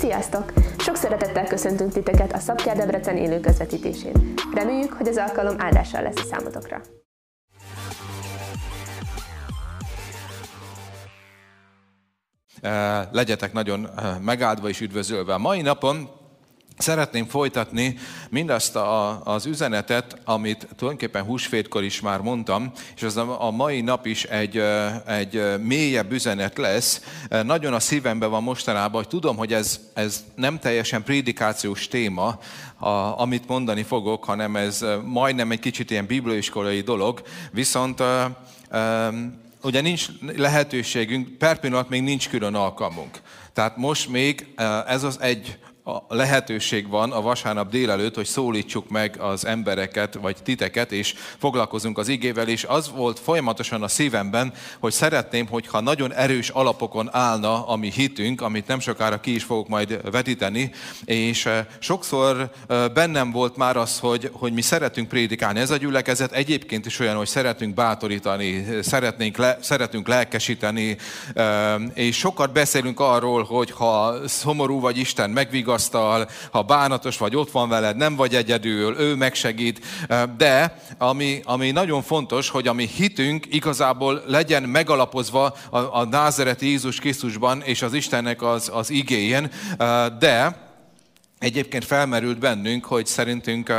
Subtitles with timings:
[0.00, 0.52] Sziasztok!
[0.78, 4.34] Sok szeretettel köszöntünk titeket a Szabkár Debrecen élő közvetítésén.
[4.54, 6.80] Reméljük, hogy az alkalom áldással lesz a számotokra.
[13.12, 13.88] Legyetek nagyon
[14.20, 15.36] megáldva és üdvözölve.
[15.36, 16.08] Mai napon
[16.80, 17.98] Szeretném folytatni
[18.30, 23.80] mindazt a, az üzenetet, amit tulajdonképpen húsvétkor is már mondtam, és az a, a mai
[23.80, 24.62] nap is egy,
[25.06, 27.02] egy mélyebb üzenet lesz.
[27.42, 32.38] Nagyon a szívemben van mostanában, hogy tudom, hogy ez, ez nem teljesen prédikációs téma,
[32.78, 32.88] a,
[33.20, 37.22] amit mondani fogok, hanem ez majdnem egy kicsit ilyen bibliaiskolai dolog,
[37.52, 38.02] viszont
[39.62, 40.06] ugye nincs
[40.36, 43.20] lehetőségünk, per pillanat még nincs külön alkalmunk.
[43.52, 44.54] Tehát most még
[44.86, 45.69] ez az egy a
[46.08, 52.08] lehetőség van a vasárnap délelőtt, hogy szólítsuk meg az embereket, vagy titeket, és foglalkozunk az
[52.08, 57.76] igével, és az volt folyamatosan a szívemben, hogy szeretném, hogyha nagyon erős alapokon állna a
[57.76, 60.70] mi hitünk, amit nem sokára ki is fogok majd vetíteni,
[61.04, 65.60] és eh, sokszor eh, bennem volt már az, hogy, hogy mi szeretünk prédikálni.
[65.60, 70.96] Ez a gyülekezet egyébként is olyan, hogy szeretünk bátorítani, szeretnénk le, szeretünk lelkesíteni,
[71.34, 77.36] eh, és sokat beszélünk arról, hogy ha szomorú vagy Isten megvigaszt, vigasztal, ha bánatos vagy,
[77.36, 79.80] ott van veled, nem vagy egyedül, ő megsegít.
[80.36, 86.66] De ami, ami nagyon fontos, hogy a mi hitünk igazából legyen megalapozva a, a názereti
[86.66, 89.50] Jézus Krisztusban és az Istennek az, az igéjén,
[90.18, 90.68] de
[91.38, 93.72] egyébként felmerült bennünk, hogy szerintünk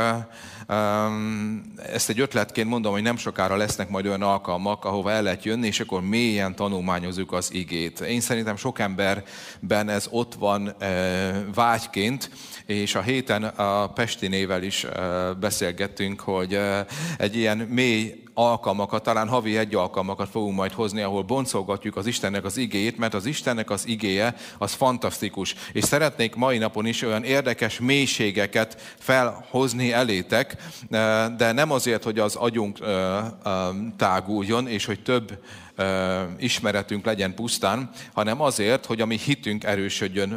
[1.92, 5.66] ezt egy ötletként mondom, hogy nem sokára lesznek majd olyan alkalmak, ahova el lehet jönni,
[5.66, 8.00] és akkor mélyen tanulmányozzuk az igét.
[8.00, 10.74] Én szerintem sok emberben ez ott van
[11.54, 12.30] vágyként,
[12.66, 14.86] és a héten a Pestinével is
[15.40, 16.58] beszélgettünk, hogy
[17.18, 22.44] egy ilyen mély alkalmakat, talán havi egy alkalmakat fogunk majd hozni, ahol boncolgatjuk az Istennek
[22.44, 25.54] az igéjét, mert az Istennek az igéje az fantasztikus.
[25.72, 30.56] És szeretnék mai napon is olyan érdekes mélységeket felhozni elétek,
[31.36, 32.78] de nem azért, hogy az agyunk
[33.96, 35.38] táguljon, és hogy több
[36.38, 40.28] ismeretünk legyen pusztán, hanem azért, hogy a mi hitünk erősödjön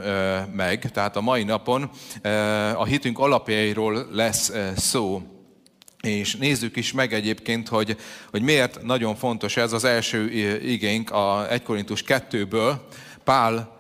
[0.54, 0.92] meg.
[0.92, 1.90] Tehát a mai napon
[2.76, 5.22] a hitünk alapjairól lesz szó.
[6.06, 7.98] És nézzük is meg egyébként, hogy,
[8.32, 12.74] hogy miért nagyon fontos ez az első igénk a 1 Korintus 2-ből.
[13.24, 13.80] Pál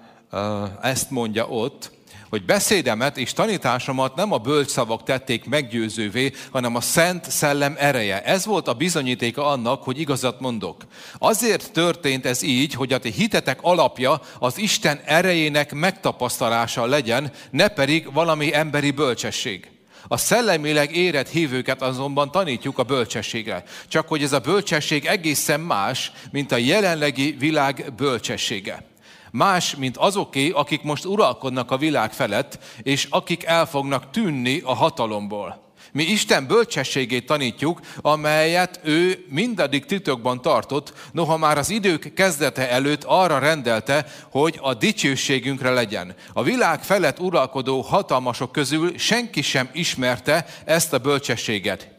[0.82, 1.92] ezt mondja ott,
[2.30, 8.24] hogy beszédemet és tanításomat nem a bölcsszavak tették meggyőzővé, hanem a Szent Szellem ereje.
[8.24, 10.86] Ez volt a bizonyítéka annak, hogy igazat mondok.
[11.18, 17.68] Azért történt ez így, hogy a ti hitetek alapja az Isten erejének megtapasztalása legyen, ne
[17.68, 19.75] pedig valami emberi bölcsesség.
[20.08, 23.64] A szellemileg érett hívőket azonban tanítjuk a bölcsességre.
[23.88, 28.84] Csak hogy ez a bölcsesség egészen más, mint a jelenlegi világ bölcsessége.
[29.32, 34.74] Más, mint azoké, akik most uralkodnak a világ felett, és akik el fognak tűnni a
[34.74, 35.65] hatalomból.
[35.96, 43.04] Mi Isten bölcsességét tanítjuk, amelyet ő mindaddig titokban tartott, noha már az idők kezdete előtt
[43.04, 46.16] arra rendelte, hogy a dicsőségünkre legyen.
[46.34, 51.90] A világ felett uralkodó hatalmasok közül senki sem ismerte ezt a bölcsességet.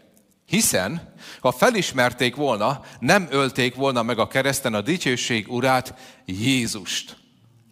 [0.46, 7.16] Hiszen, ha felismerték volna, nem ölték volna meg a kereszten a dicsőség urát, Jézust.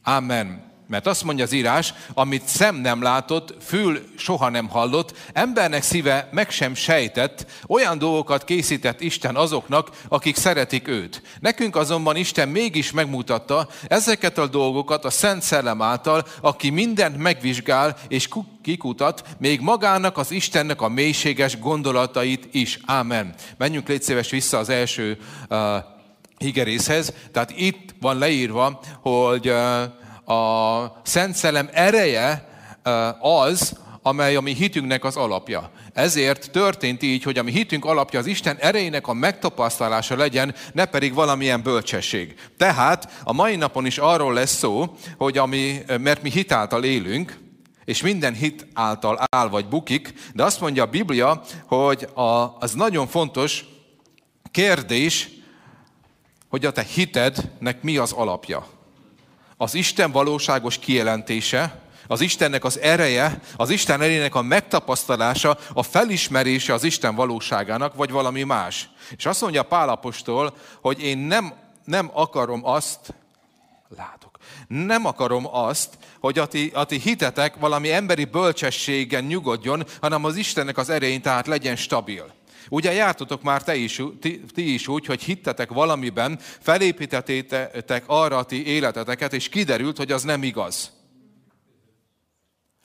[0.03, 0.74] Amen.
[0.87, 6.29] Mert azt mondja az írás, amit szem nem látott, fül soha nem hallott, embernek szíve
[6.33, 11.23] meg sem sejtett, olyan dolgokat készített Isten azoknak, akik szeretik őt.
[11.41, 17.97] Nekünk azonban Isten mégis megmutatta ezeket a dolgokat a Szent Szellem által, aki mindent megvizsgál
[18.09, 18.29] és
[18.63, 22.79] kikutat, még magának az Istennek a mélységes gondolatait is.
[22.87, 23.35] Ámen.
[23.57, 25.19] Menjünk légy szíves vissza az első
[25.49, 25.59] uh,
[26.39, 27.13] higerészhez.
[27.33, 29.83] Tehát itt van leírva, hogy uh,
[30.25, 32.49] a Szent Szellem ereje
[33.21, 35.71] az, amely a mi hitünknek az alapja.
[35.93, 40.85] Ezért történt így, hogy a mi hitünk alapja az Isten erejének a megtapasztalása legyen, ne
[40.85, 42.35] pedig valamilyen bölcsesség.
[42.57, 47.39] Tehát a mai napon is arról lesz szó, hogy ami, mert mi hit által élünk,
[47.85, 52.73] és minden hit által áll vagy bukik, de azt mondja a Biblia, hogy a, az
[52.73, 53.65] nagyon fontos
[54.51, 55.29] kérdés,
[56.49, 58.67] hogy a te hitednek mi az alapja
[59.57, 66.73] az Isten valóságos kijelentése, az Istennek az ereje, az Isten erejének a megtapasztalása, a felismerése
[66.73, 68.89] az Isten valóságának, vagy valami más.
[69.17, 71.53] És azt mondja Pálapostól, hogy én nem,
[71.85, 73.15] nem akarom azt,
[73.97, 80.25] látok, nem akarom azt, hogy a ti, a ti hitetek valami emberi bölcsességen nyugodjon, hanem
[80.25, 82.33] az Istennek az erején tehát legyen stabil.
[82.71, 88.45] Ugye jártatok már te is, ti, ti is úgy, hogy hittetek valamiben, felépítettétek arra a
[88.45, 90.93] ti életeteket, és kiderült, hogy az nem igaz.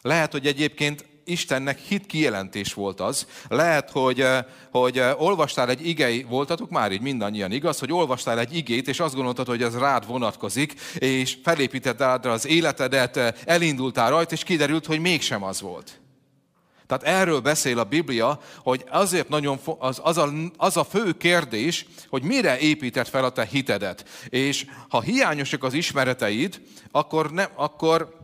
[0.01, 3.27] Lehet, hogy egyébként Istennek hit kijelentés volt az.
[3.47, 8.39] Lehet, hogy, eh, hogy eh, olvastál egy igei, voltatok már így mindannyian igaz, hogy olvastál
[8.39, 13.33] egy igét, és azt gondoltad, hogy ez rád vonatkozik, és felépítetted rá az életedet, eh,
[13.45, 15.98] elindultál rajta, és kiderült, hogy mégsem az volt.
[16.89, 21.85] Tehát erről beszél a Biblia, hogy azért nagyon az, az, a, az a fő kérdés,
[22.09, 24.05] hogy mire épített fel a te hitedet.
[24.29, 28.15] És ha hiányosak az ismereteid, akkor, ne, akkor,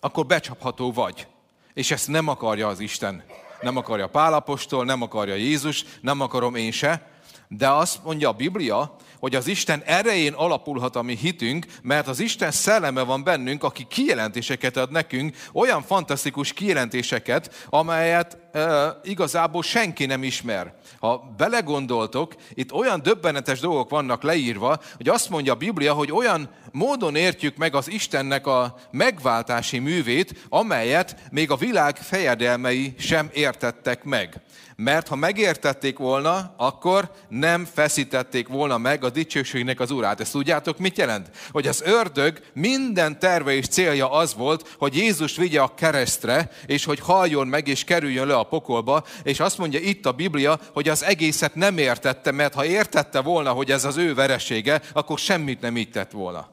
[0.00, 1.26] akkor becsapható vagy.
[1.74, 3.24] És ezt nem akarja az Isten.
[3.60, 7.10] Nem akarja Pálapostól, nem akarja Jézus, nem akarom én se.
[7.48, 12.20] De azt mondja a Biblia, hogy az Isten erején alapulhat a mi hitünk, mert az
[12.20, 20.06] Isten szelleme van bennünk, aki kijelentéseket ad nekünk, olyan fantasztikus kijelentéseket, amelyet e, igazából senki
[20.06, 20.74] nem ismer.
[20.98, 26.50] Ha belegondoltok, itt olyan döbbenetes dolgok vannak leírva, hogy azt mondja a Biblia, hogy olyan
[26.72, 34.04] módon értjük meg az Istennek a megváltási művét, amelyet még a világ fejedelmei sem értettek
[34.04, 34.40] meg
[34.82, 40.20] mert ha megértették volna, akkor nem feszítették volna meg a dicsőségnek az urát.
[40.20, 41.30] Ezt tudjátok, mit jelent?
[41.50, 46.84] Hogy az ördög minden terve és célja az volt, hogy Jézus vigye a keresztre, és
[46.84, 50.88] hogy haljon meg és kerüljön le a pokolba, és azt mondja itt a Biblia, hogy
[50.88, 55.60] az egészet nem értette, mert ha értette volna, hogy ez az ő veresége, akkor semmit
[55.60, 56.50] nem így tett volna.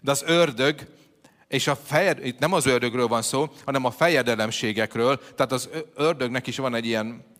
[0.00, 0.80] De az ördög
[1.48, 5.20] és a fejed, itt nem az ördögről van szó, hanem a fejedelemségekről.
[5.36, 7.31] Tehát az ördögnek is van egy ilyen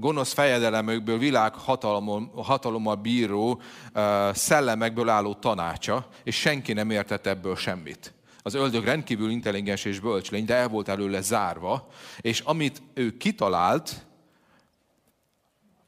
[0.00, 1.54] gonosz fejedelemökből, világ
[2.34, 3.60] hatalommal, bíró
[4.32, 8.14] szellemekből álló tanácsa, és senki nem értett ebből semmit.
[8.42, 11.88] Az öldög rendkívül intelligens és bölcs lény, de el volt előle zárva,
[12.20, 14.06] és amit ő kitalált,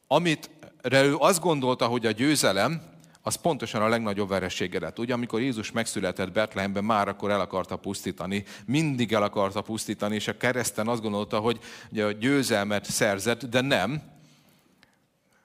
[0.06, 0.50] amit
[0.82, 2.91] ő azt gondolta, hogy a győzelem,
[3.22, 4.98] az pontosan a legnagyobb veresége lett.
[4.98, 10.28] Ugye, amikor Jézus megszületett Betlehemben, már akkor el akarta pusztítani, mindig el akarta pusztítani, és
[10.28, 11.60] a kereszten azt gondolta, hogy
[11.96, 14.02] a győzelmet szerzett, de nem,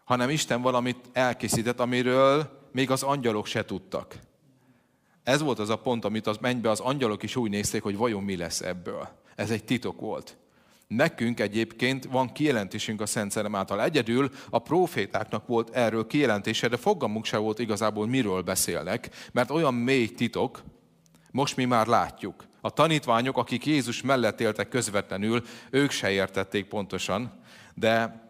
[0.03, 4.15] hanem Isten valamit elkészített, amiről még az angyalok se tudtak.
[5.23, 8.23] Ez volt az a pont, amit az mennybe az angyalok is úgy nézték, hogy vajon
[8.23, 9.07] mi lesz ebből.
[9.35, 10.37] Ez egy titok volt.
[10.87, 13.83] Nekünk egyébként van kijelentésünk a Szent Szellem által.
[13.83, 19.73] Egyedül a profétáknak volt erről kijelentése, de fogalmunk se volt igazából, miről beszélnek, mert olyan
[19.73, 20.63] mély titok,
[21.31, 22.45] most mi már látjuk.
[22.61, 27.41] A tanítványok, akik Jézus mellett éltek közvetlenül, ők se értették pontosan,
[27.73, 28.25] de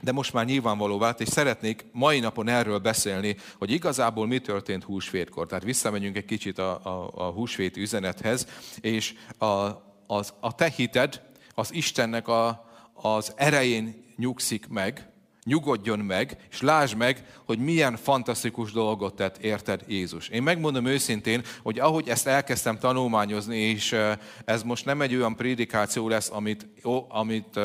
[0.00, 4.84] de most már nyilvánvaló vált, és szeretnék mai napon erről beszélni, hogy igazából mi történt
[4.84, 5.46] húsvétkor.
[5.46, 8.46] Tehát visszamegyünk egy kicsit a, a, a húsvét üzenethez,
[8.80, 9.70] és a,
[10.06, 11.22] az, a te hited
[11.54, 15.11] az Istennek a, az erején nyugszik meg,
[15.44, 20.28] nyugodjon meg, és lásd meg, hogy milyen fantasztikus dolgot tett érted Jézus.
[20.28, 23.96] Én megmondom őszintén, hogy ahogy ezt elkezdtem tanulmányozni, és
[24.44, 26.66] ez most nem egy olyan prédikáció lesz, amit,
[27.08, 27.56] amit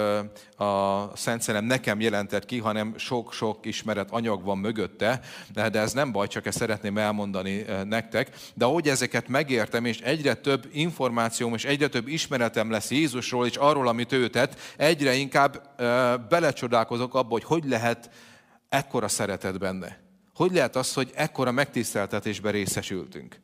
[0.58, 5.22] a Szent Szellem nekem jelentett ki, hanem sok-sok ismeret anyag van mögötte,
[5.54, 8.36] de ez nem baj, csak ezt szeretném elmondani nektek.
[8.54, 13.56] De ahogy ezeket megértem, és egyre több információm, és egyre több ismeretem lesz Jézusról, és
[13.56, 15.76] arról, amit ő tett, egyre inkább
[16.30, 18.10] belecsodálkozok abba, hogy hogy lehet
[18.70, 20.00] ekkora szeretet benne?
[20.36, 23.40] Hogy lehet az, hogy ekkora megtiszteltetésbe részesültünk?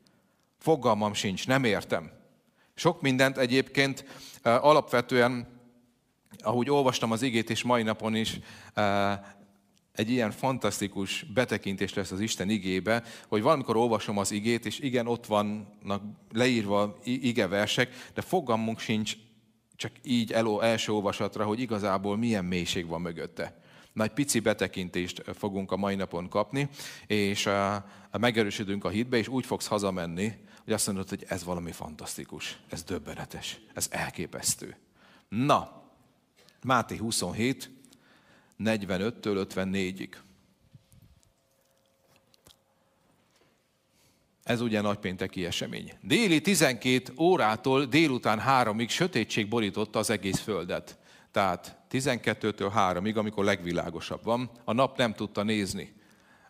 [0.59, 2.11] Fogalmam sincs, nem értem.
[2.75, 4.05] Sok mindent egyébként
[4.43, 5.47] alapvetően,
[6.39, 8.39] ahogy olvastam az igét, és mai napon is
[9.93, 15.07] egy ilyen fantasztikus betekintés lesz az Isten igébe, hogy valamikor olvasom az igét, és igen,
[15.07, 19.15] ott vannak leírva igeversek, de fogalmunk sincs
[19.75, 23.61] csak így eló, első olvasatra, hogy igazából milyen mélység van mögötte.
[23.93, 26.69] Nagy pici betekintést fogunk a mai napon kapni,
[27.07, 27.49] és
[28.11, 30.33] megerősödünk a hitbe, és úgy fogsz hazamenni,
[30.63, 34.77] hogy azt mondod, hogy ez valami fantasztikus, ez döbbenetes, ez elképesztő.
[35.29, 35.81] Na,
[36.63, 37.69] Máté 27,
[38.59, 40.09] 45-től 54-ig.
[44.43, 45.93] Ez ugye nagypénteki esemény.
[46.01, 50.97] Déli 12 órától délután 3-ig sötétség borította az egész földet.
[51.33, 55.93] Tehát 12-től 3-ig, amikor legvilágosabb van, a nap nem tudta nézni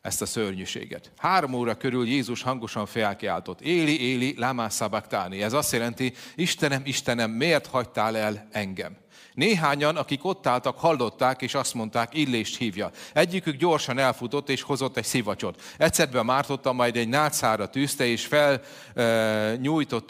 [0.01, 1.11] ezt a szörnyűséget.
[1.17, 5.41] Három óra körül Jézus hangosan felkiáltott, Éli, Éli, lama sabachthani.
[5.41, 8.97] Ez azt jelenti, Istenem, Istenem, miért hagytál el engem?
[9.33, 12.91] Néhányan, akik ott álltak, hallották, és azt mondták, illést hívja.
[13.13, 15.61] Egyikük gyorsan elfutott, és hozott egy szivacsot.
[15.77, 18.61] Egyszerben mártotta, majd egy nátszára tűzte, és fel
[18.95, 19.55] e,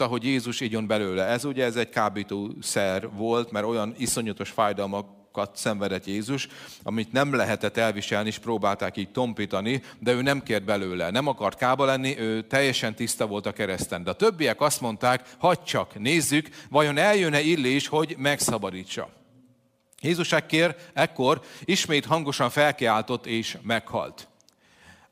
[0.08, 1.26] hogy Jézus igyon belőle.
[1.26, 6.48] Ez ugye ez egy kábítószer volt, mert olyan iszonyatos fájdalmak sárokat szenvedett Jézus,
[6.84, 11.58] amit nem lehetett elviselni, és próbálták így tompítani, de ő nem kért belőle, nem akart
[11.58, 14.04] kába lenni, ő teljesen tiszta volt a kereszten.
[14.04, 19.10] De a többiek azt mondták, hagyd csak, nézzük, vajon eljön-e Illés, hogy megszabadítsa.
[20.02, 24.28] Jézus ekkér, ekkor ismét hangosan felkiáltott és meghalt.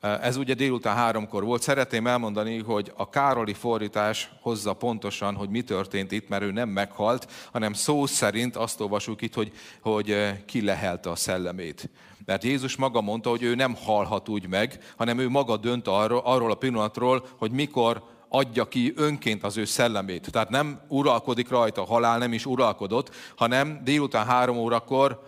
[0.02, 1.62] Ez ugye délután háromkor volt.
[1.62, 6.68] Szeretném elmondani, hogy a Károli fordítás hozza pontosan, hogy mi történt itt, mert ő nem
[6.68, 10.16] meghalt, hanem szó szerint azt olvasjuk itt, hogy, hogy
[10.46, 11.90] kilehelte a szellemét.
[12.24, 16.22] Mert Jézus maga mondta, hogy ő nem halhat úgy meg, hanem ő maga dönt arról,
[16.24, 20.30] arról a pillanatról, hogy mikor adja ki önként az ő szellemét.
[20.30, 25.22] Tehát nem uralkodik rajta, halál nem is uralkodott, hanem délután három órakor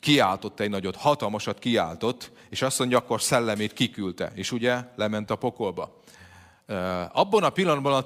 [0.00, 5.36] kiáltott egy nagyot, hatalmasat kiáltott, és azt mondja, akkor szellemét kiküldte, és ugye lement a
[5.36, 6.02] pokolba.
[7.12, 8.04] Abban a pillanatban a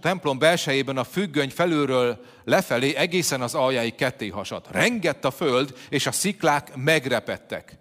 [0.00, 4.70] templom belsejében a függöny felülről lefelé egészen az aljáig ketté hasadt.
[4.70, 7.78] Rengett a föld, és a sziklák megrepettek.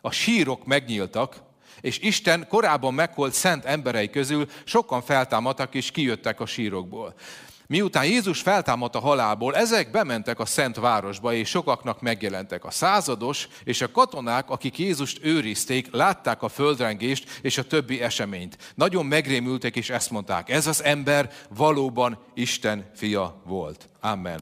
[0.00, 1.36] A sírok megnyíltak,
[1.80, 7.14] és Isten korábban megholt szent emberei közül sokan feltámadtak és kijöttek a sírokból.
[7.70, 12.64] Miután Jézus feltámadt a halálból, ezek bementek a Szent Városba, és sokaknak megjelentek.
[12.64, 18.72] A százados és a katonák, akik Jézust őrizték, látták a földrengést és a többi eseményt.
[18.74, 23.88] Nagyon megrémültek, és ezt mondták, ez az ember valóban Isten fia volt.
[24.00, 24.40] Amen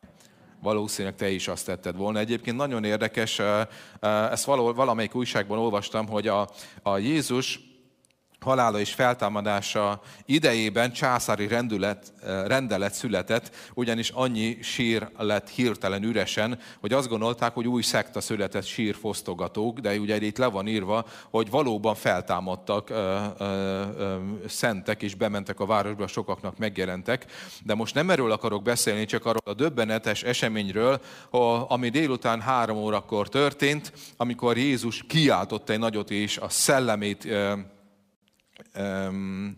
[0.63, 2.19] valószínűleg te is azt tetted volna.
[2.19, 3.41] Egyébként nagyon érdekes,
[4.31, 6.49] ezt valamelyik újságban olvastam, hogy a,
[6.83, 7.61] a Jézus
[8.40, 12.12] halála és feltámadása idejében császári rendület,
[12.47, 18.64] rendelet született, ugyanis annyi sír lett hirtelen üresen, hogy azt gondolták, hogy új szekta született
[18.64, 23.45] sírfosztogatók, de ugye itt le van írva, hogy valóban feltámadtak ö, ö,
[23.99, 24.16] ö,
[24.47, 27.26] szentek, és bementek a városba, sokaknak megjelentek.
[27.64, 31.00] De most nem erről akarok beszélni, csak arról a döbbenetes eseményről,
[31.68, 37.28] ami délután három órakor történt, amikor Jézus kiáltott egy nagyot, és a szellemét
[38.77, 39.57] um,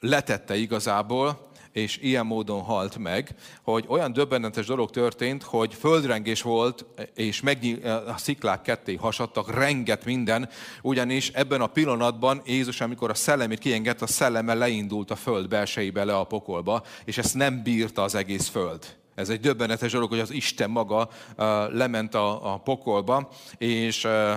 [0.00, 6.84] letette igazából, és ilyen módon halt meg, hogy olyan döbbenetes dolog történt, hogy földrengés volt,
[7.14, 10.48] és megnyíl, a sziklák ketté hasadtak, renget minden,
[10.82, 16.04] ugyanis ebben a pillanatban Jézus, amikor a szellemét kiengedte, a szelleme leindult a föld belsejébe
[16.04, 18.98] le a pokolba, és ezt nem bírta az egész föld.
[19.14, 24.34] Ez egy döbbenetes dolog, hogy az Isten maga uh, lement a, a pokolba, és uh,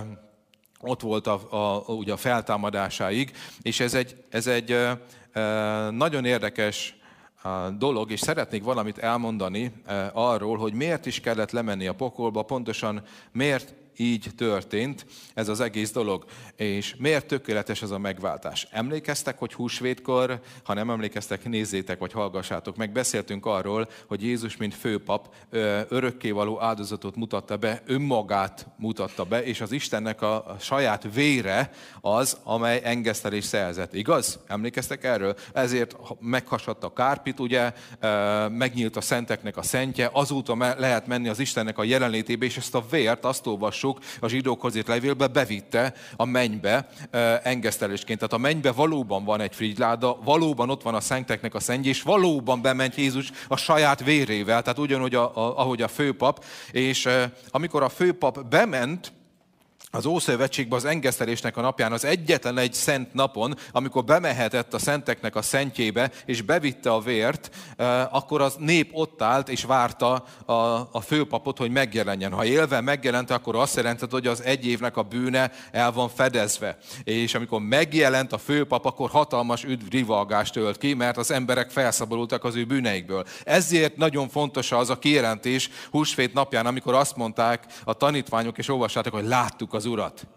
[0.83, 4.77] ott volt a, a, ugye a feltámadásáig, és ez egy, ez egy
[5.91, 6.95] nagyon érdekes
[7.77, 9.71] dolog, és szeretnék valamit elmondani
[10.13, 15.91] arról, hogy miért is kellett lemenni a pokolba, pontosan miért így történt ez az egész
[15.91, 16.25] dolog.
[16.55, 18.67] És miért tökéletes ez a megváltás?
[18.71, 24.75] Emlékeztek, hogy húsvétkor, ha nem emlékeztek, nézzétek, vagy hallgassátok meg, beszéltünk arról, hogy Jézus, mint
[24.75, 25.33] főpap,
[25.89, 31.71] örökkévaló áldozatot mutatta be, önmagát mutatta be, és az Istennek a saját vére
[32.01, 33.93] az, amely engesztelés szerzett.
[33.93, 34.39] Igaz?
[34.47, 35.35] Emlékeztek erről?
[35.53, 37.73] Ezért meghasadt a kárpit, ugye,
[38.49, 42.85] megnyílt a szenteknek a szentje, azóta lehet menni az Istennek a jelenlétébe, és ezt a
[42.89, 46.87] vért, azt olvas olvassuk a zsidókhoz írt levélbe, bevitte a mennybe
[47.43, 48.19] engesztelésként.
[48.19, 52.01] Tehát a mennybe valóban van egy frigyláda, valóban ott van a szenteknek a szentje, és
[52.01, 57.09] valóban bement Jézus a saját vérével, tehát ugyanúgy, a, a, ahogy a főpap, és
[57.49, 59.11] amikor a főpap bement,
[59.95, 65.35] az Ószövetségben az engesztelésnek a napján, az egyetlen egy szent napon, amikor bemehetett a szenteknek
[65.35, 67.49] a szentjébe, és bevitte a vért,
[68.11, 70.53] akkor az nép ott állt, és várta a,
[70.91, 72.31] a főpapot, hogy megjelenjen.
[72.31, 76.77] Ha élve megjelent, akkor azt jelentett, hogy az egy évnek a bűne el van fedezve.
[77.03, 82.55] És amikor megjelent a főpap, akkor hatalmas üdvrivalgást ölt ki, mert az emberek felszabadultak az
[82.55, 83.25] ő bűneikből.
[83.43, 89.13] Ezért nagyon fontos az a kijelentés húsvét napján, amikor azt mondták a tanítványok, és olvassátok,
[89.13, 90.27] hogy láttuk az az Urat.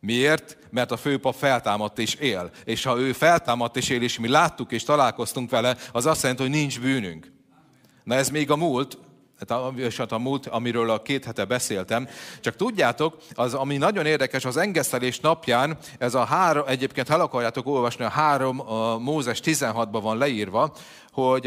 [0.00, 0.58] Miért?
[0.70, 2.50] Mert a főpap feltámadt és él.
[2.64, 6.42] És ha ő feltámadt és él, és mi láttuk és találkoztunk vele, az azt jelenti,
[6.42, 7.32] hogy nincs bűnünk.
[8.04, 8.98] Na ez még a múlt,
[9.98, 12.08] hát a múlt, amiről a két hete beszéltem.
[12.40, 17.66] Csak tudjátok, az, ami nagyon érdekes, az engesztelés napján, ez a három, egyébként ha akarjátok
[17.66, 20.74] olvasni, a három a Mózes 16-ban van leírva,
[21.12, 21.46] hogy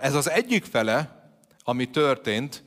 [0.00, 1.28] ez az egyik fele,
[1.64, 2.63] ami történt,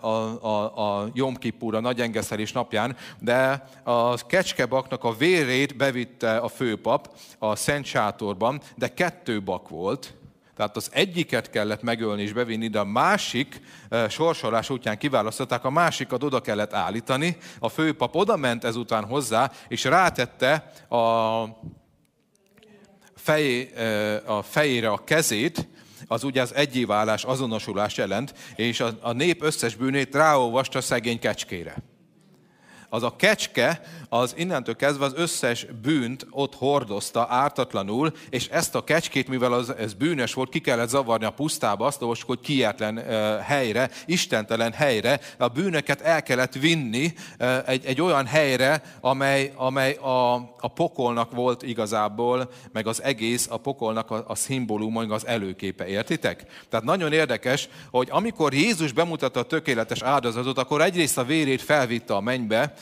[0.00, 6.36] a, a, a Jom Kippur, a nagy engeszelés napján, de a kecskebaknak a vérét bevitte
[6.36, 10.14] a főpap a Szent Sátorban, de kettő bak volt,
[10.56, 13.60] tehát az egyiket kellett megölni és bevinni, de a másik
[14.08, 17.36] sorsolás útján kiválasztották, a másikat oda kellett állítani.
[17.58, 21.44] A főpap oda ment ezután hozzá, és rátette a,
[23.14, 23.72] fejé,
[24.26, 25.68] a fejére a kezét,
[26.06, 31.93] az ugye az egyéválás, azonosulás jelent, és a, a nép összes bűnét ráolvasta szegény kecskére
[32.94, 38.84] az a kecske, az innentől kezdve az összes bűnt ott hordozta ártatlanul, és ezt a
[38.84, 43.02] kecskét, mivel az, ez bűnös volt, ki kellett zavarni a pusztába, azt olvasjuk, hogy kietlen
[43.42, 47.12] helyre, istentelen helyre, a bűnöket el kellett vinni
[47.66, 53.56] egy, egy olyan helyre, amely, amely a, a pokolnak volt igazából, meg az egész a
[53.56, 56.44] pokolnak a, a szimbóluma, az előképe, értitek?
[56.68, 62.14] Tehát nagyon érdekes, hogy amikor Jézus bemutatta a tökéletes áldozatot, akkor egyrészt a vérét felvitte
[62.14, 62.74] a mennybe,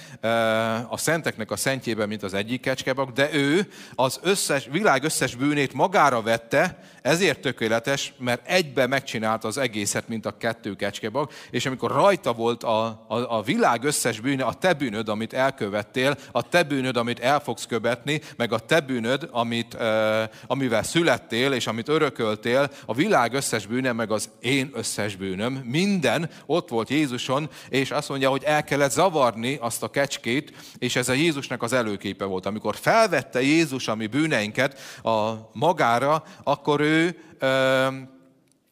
[0.89, 5.73] a szenteknek a szentjében, mint az egyik kecskebak, de ő az összes, világ összes bűnét
[5.73, 11.91] magára vette, ezért tökéletes, mert egybe megcsinálta az egészet, mint a kettő kecskebak, és amikor
[11.91, 16.63] rajta volt a, a, a világ összes bűne, a te bűnöd, amit elkövettél, a te
[16.63, 21.89] bűnöd, amit el fogsz követni, meg a te bűnöd, amit, uh, amivel születtél, és amit
[21.89, 27.91] örököltél, a világ összes bűne, meg az én összes bűnöm, minden ott volt Jézuson, és
[27.91, 32.25] azt mondja, hogy el kellett zavarni azt a kecskét, és ez a Jézusnak az előképe
[32.25, 32.47] volt.
[32.47, 36.92] Amikor felvette Jézus a mi bűneinket a magára, akkor ő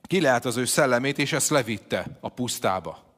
[0.09, 3.09] lehet az ő szellemét, és ezt levitte a pusztába.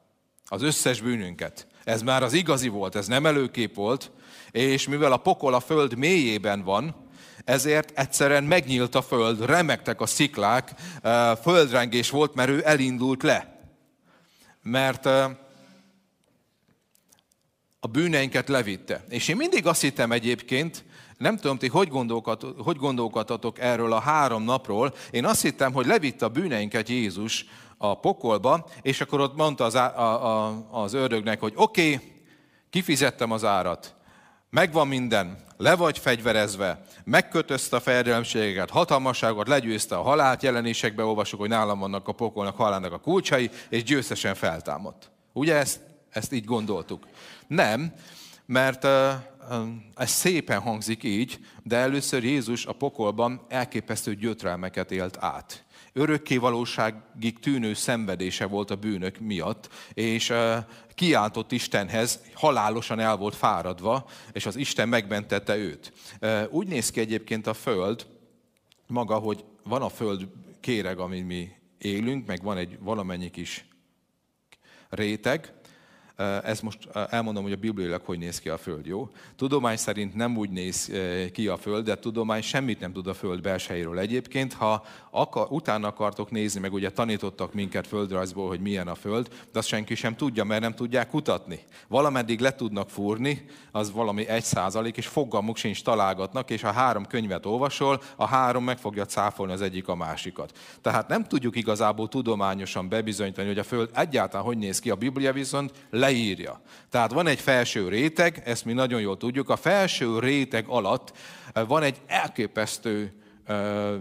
[0.45, 1.67] Az összes bűnünket.
[1.85, 4.11] Ez már az igazi volt, ez nem előkép volt,
[4.51, 7.11] és mivel a pokol a föld mélyében van,
[7.45, 10.71] ezért egyszerűen megnyílt a föld, remektek a sziklák,
[11.43, 13.61] földrengés volt, mert ő elindult le.
[14.63, 15.07] Mert
[17.81, 19.05] a bűneinket levitte.
[19.09, 20.85] És én mindig azt hittem egyébként,
[21.23, 21.91] nem tudom, ti hogy,
[22.59, 27.47] hogy gondolkodhatok erről a három napról, én azt hittem, hogy levitte a bűneinket Jézus
[27.79, 32.12] a pokolba, és akkor ott mondta az, á, a, a, az ördögnek, hogy oké, okay,
[32.71, 33.95] kifizettem az árat,
[34.50, 41.49] megvan minden, le vagy fegyverezve, megkötözte a fejedelemségeket, hatalmasságot, legyőzte a halált, jelenésekbe olvasok, hogy
[41.49, 45.11] nálam vannak a pokolnak, halálnak a kulcsai, és győztesen feltámadt.
[45.33, 47.07] Ugye ezt, ezt így gondoltuk?
[47.47, 47.93] Nem,
[48.47, 48.87] mert
[49.95, 55.65] ez szépen hangzik így, de először Jézus a pokolban elképesztő gyötrelmeket élt át.
[55.93, 60.33] Örökké valóságig tűnő szenvedése volt a bűnök miatt, és
[60.95, 65.93] kiáltott Istenhez, halálosan el volt fáradva, és az Isten megmentette őt.
[66.51, 68.07] Úgy néz ki egyébként a Föld,
[68.87, 70.29] maga, hogy van a Föld
[70.61, 73.64] kéreg, amin mi élünk, meg van egy valamennyi kis
[74.88, 75.53] réteg,
[76.44, 76.79] ez most
[77.11, 79.09] elmondom, hogy a bibliailag hogy néz ki a Föld, jó?
[79.37, 80.92] Tudomány szerint nem úgy néz
[81.33, 84.53] ki a Föld, de tudomány semmit nem tud a Föld belsejéről egyébként.
[84.53, 89.59] Ha akar, utána akartok nézni, meg ugye tanítottak minket földrajzból, hogy milyen a Föld, de
[89.59, 91.61] azt senki sem tudja, mert nem tudják kutatni.
[91.88, 97.07] Valameddig le tudnak fúrni, az valami egy százalék, és fogalmuk sincs találgatnak, és ha három
[97.07, 100.59] könyvet olvasol, a három meg fogja cáfolni az egyik a másikat.
[100.81, 104.90] Tehát nem tudjuk igazából tudományosan bebizonyítani, hogy a Föld egyáltalán hogy néz ki.
[104.90, 105.72] A Biblia viszont
[106.03, 106.61] leírja.
[106.88, 111.12] Tehát van egy felső réteg, ezt mi nagyon jól tudjuk, a felső réteg alatt
[111.67, 113.12] van egy elképesztő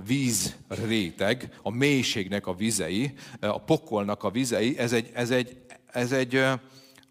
[0.05, 5.57] vízréteg, a mélységnek a vizei, a pokolnak a vizei, ez egy, ez egy,
[5.91, 6.35] ez egy,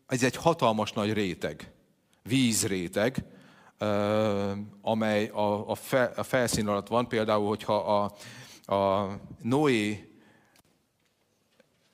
[0.06, 1.72] ez egy hatalmas nagy réteg,
[2.22, 3.24] vízréteg,
[4.82, 5.70] amely a,
[6.16, 7.08] a felszín alatt van.
[7.08, 8.12] Például, hogyha a,
[8.74, 9.08] a
[9.42, 10.09] Noé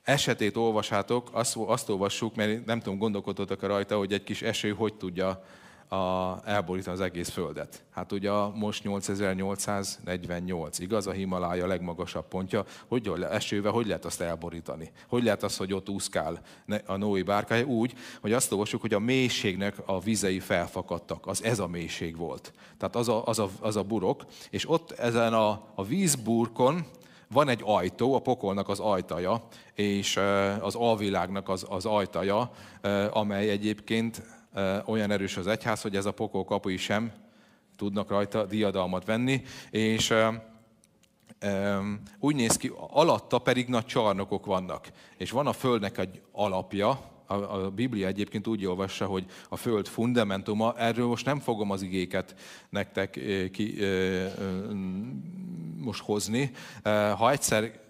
[0.07, 4.71] esetét olvasátok, azt, azt olvassuk, mert nem tudom, gondolkodtatok -e rajta, hogy egy kis eső
[4.73, 5.42] hogy tudja
[5.88, 7.85] a, elborítani az egész Földet.
[7.90, 11.07] Hát ugye most 8848, igaz?
[11.07, 12.64] A Himalája legmagasabb pontja.
[12.88, 14.90] Hogy esővel hogy lehet azt elborítani?
[15.09, 16.40] Hogy lehet az, hogy ott úszkál
[16.87, 17.64] a Noé bárkája?
[17.64, 21.27] Úgy, hogy azt olvassuk, hogy a mélységnek a vizei felfakadtak.
[21.27, 22.53] Az ez a mélység volt.
[22.79, 24.25] Tehát az a, az a, az a burok.
[24.51, 26.87] És ott ezen a, a vízburkon,
[27.29, 29.43] van egy ajtó, a pokolnak az ajtaja,
[29.75, 30.17] és
[30.61, 32.51] az alvilágnak az, az ajtaja,
[33.11, 34.23] amely egyébként
[34.87, 37.12] olyan erős az egyház, hogy ez a pokol kapui sem
[37.77, 40.15] tudnak rajta diadalmat venni, és
[42.19, 44.89] úgy néz ki, alatta pedig nagy csarnokok vannak.
[45.17, 49.87] És van a Földnek egy alapja, a, a Biblia egyébként úgy olvassa, hogy a Föld
[49.87, 52.35] fundamentuma, erről most nem fogom az igéket
[52.69, 53.21] nektek
[53.53, 53.79] ki,
[55.77, 56.51] most hozni.
[57.17, 57.85] Ha egyszer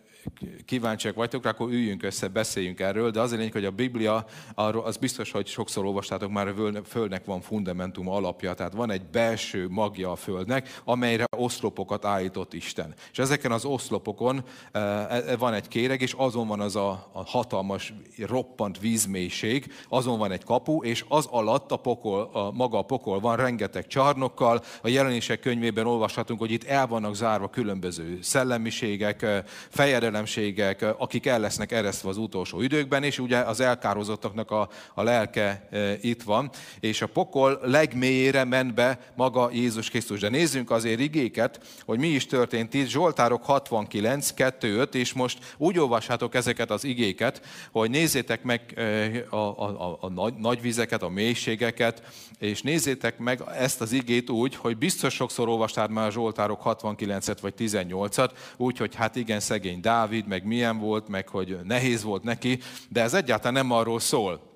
[0.65, 4.85] kíváncsiak vagytok akkor üljünk össze, beszéljünk erről, de az a lényeg, hogy a Biblia, arról,
[4.85, 9.69] az biztos, hogy sokszor olvastátok már, a Földnek van fundamentum alapja, tehát van egy belső
[9.69, 12.95] magja a Földnek, amelyre oszlopokat állított Isten.
[13.13, 17.25] És ezeken az oszlopokon e, e, van egy kéreg, és azon van az a, a
[17.25, 22.83] hatalmas, roppant vízmélység, azon van egy kapu, és az alatt a pokol, a, maga a
[22.83, 24.63] pokol van rengeteg csarnokkal.
[24.83, 29.27] A jelenések könyvében olvashatunk, hogy itt el vannak zárva különböző szellemiségek,
[29.69, 35.03] fejedelem érdelemségek, akik el lesznek eresztve az utolsó időkben, és ugye az elkározottaknak a, a
[35.03, 35.69] lelke
[36.01, 36.51] itt van,
[36.81, 40.21] és a pokol legmélyére ment be maga Jézus Krisztus.
[40.21, 42.89] De nézzünk azért igéket, hogy mi is történt itt.
[42.89, 48.75] Zsoltárok 69, 2, 5, és most úgy olvashátok ezeket az igéket, hogy nézzétek meg
[49.31, 52.03] a, a, a, a nagy, nagy vizeket, a mélységeket,
[52.39, 57.39] és nézzétek meg ezt az igét úgy, hogy biztos sokszor olvastál már a Zsoltárok 69-et
[57.41, 62.23] vagy 18-at, úgy, hogy hát igen, szegény Dávid, meg milyen volt, meg hogy nehéz volt
[62.23, 64.55] neki, de ez egyáltalán nem arról szól.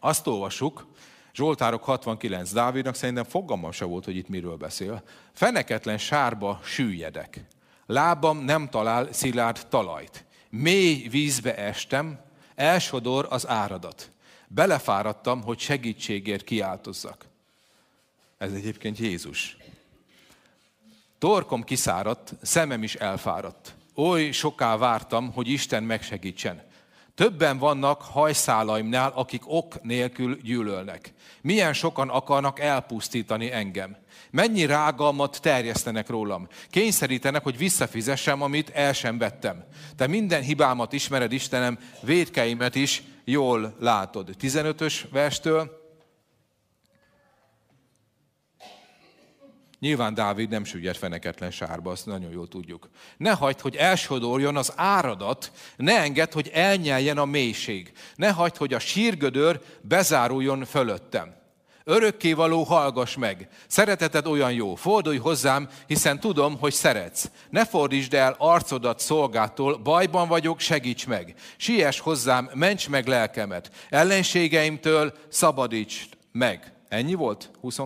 [0.00, 0.86] Azt olvasuk,
[1.34, 5.02] Zsoltárok 69 Dávidnak szerintem fogalmam se volt, hogy itt miről beszél.
[5.32, 7.44] Feneketlen sárba süllyedek.
[7.86, 10.24] Lábam nem talál szilárd talajt.
[10.50, 12.20] Mély vízbe estem,
[12.54, 14.10] elsodor az áradat.
[14.48, 17.26] Belefáradtam, hogy segítségért kiáltozzak.
[18.38, 19.56] Ez egyébként Jézus.
[21.18, 23.74] Torkom kiszáradt, szemem is elfáradt.
[23.94, 26.62] Oly soká vártam, hogy Isten megsegítsen.
[27.14, 31.12] Többen vannak hajszálaimnál, akik ok nélkül gyűlölnek.
[31.40, 33.96] Milyen sokan akarnak elpusztítani engem.
[34.30, 36.48] Mennyi rágalmat terjesztenek rólam.
[36.70, 39.64] Kényszerítenek, hogy visszafizessem, amit el sem vettem.
[39.96, 44.28] Te minden hibámat ismered, Istenem, védkeimet is jól látod.
[44.40, 45.83] 15-ös verstől
[49.84, 52.88] Nyilván Dávid nem süllyedt feneketlen sárba, azt nagyon jól tudjuk.
[53.16, 57.92] Ne hagyd, hogy elsodorjon az áradat, ne engedd, hogy elnyeljen a mélység.
[58.14, 61.34] Ne hagyd, hogy a sírgödör bezáruljon fölöttem.
[61.84, 63.48] Örökkévaló hallgass meg.
[63.66, 64.74] Szereteted olyan jó.
[64.74, 67.30] Fordulj hozzám, hiszen tudom, hogy szeretsz.
[67.50, 71.34] Ne fordítsd el arcodat szolgától, bajban vagyok, segíts meg.
[71.56, 73.70] Siess hozzám, ments meg lelkemet.
[73.90, 76.72] Ellenségeimtől szabadítsd meg.
[76.88, 77.50] Ennyi volt?
[77.60, 77.78] 20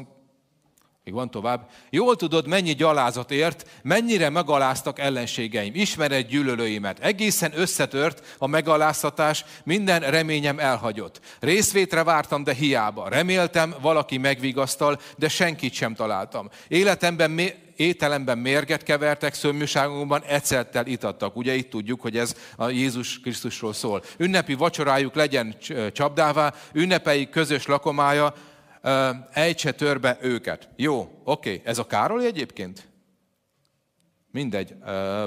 [1.08, 1.68] még van tovább.
[1.90, 5.74] Jól tudod, mennyi gyalázat ért, mennyire megaláztak ellenségeim.
[5.74, 6.98] Ismered gyűlölőimet.
[6.98, 11.20] Egészen összetört a megaláztatás, minden reményem elhagyott.
[11.40, 13.08] Részvétre vártam, de hiába.
[13.08, 16.50] Reméltem, valaki megvigasztal, de senkit sem találtam.
[16.68, 17.40] Életemben
[17.76, 21.36] ételemben mérget kevertek, szömműságokban ecettel itattak.
[21.36, 24.02] Ugye itt tudjuk, hogy ez a Jézus Krisztusról szól.
[24.16, 25.56] Ünnepi vacsorájuk legyen
[25.92, 28.34] csapdává, ünnepei közös lakomája,
[29.32, 30.68] ejtse törbe őket.
[30.76, 31.62] Jó, oké, okay.
[31.64, 32.88] ez a Károli egyébként?
[34.30, 34.74] Mindegy,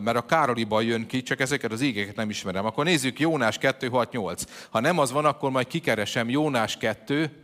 [0.01, 2.65] mert a Károliban jön ki, csak ezeket az ígéket nem ismerem.
[2.65, 4.43] Akkor nézzük Jónás 2, 6, 8.
[4.69, 7.43] Ha nem az van, akkor majd kikeresem Jónás 2.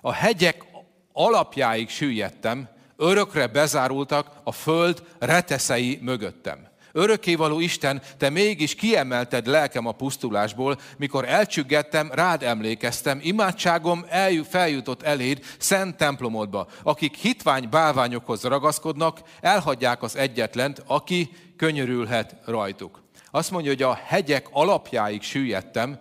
[0.00, 0.64] A hegyek
[1.12, 6.65] alapjáig süllyedtem, örökre bezárultak a föld reteszei mögöttem.
[6.96, 15.02] Örökkévaló Isten, te mégis kiemelted lelkem a pusztulásból, mikor elcsüggettem, rád emlékeztem, imádságom eljut, feljutott
[15.02, 16.66] eléd szent templomodba.
[16.82, 23.02] Akik hitvány bálványokhoz ragaszkodnak, elhagyják az egyetlent, aki könyörülhet rajtuk.
[23.30, 25.98] Azt mondja, hogy a hegyek alapjáig süllyedtem,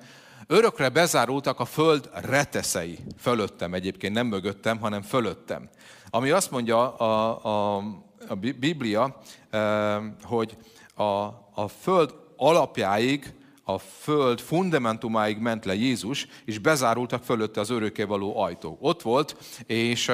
[0.47, 2.99] örökre bezárultak a föld reteszei.
[3.19, 5.69] Fölöttem egyébként, nem mögöttem, hanem fölöttem.
[6.09, 7.83] Ami azt mondja a, a,
[8.27, 10.57] a Biblia, eh, hogy
[10.95, 11.03] a,
[11.53, 18.77] a föld alapjáig, a föld fundamentumáig ment le Jézus, és bezárultak fölötte az örökkévaló ajtók.
[18.81, 20.11] Ott volt, és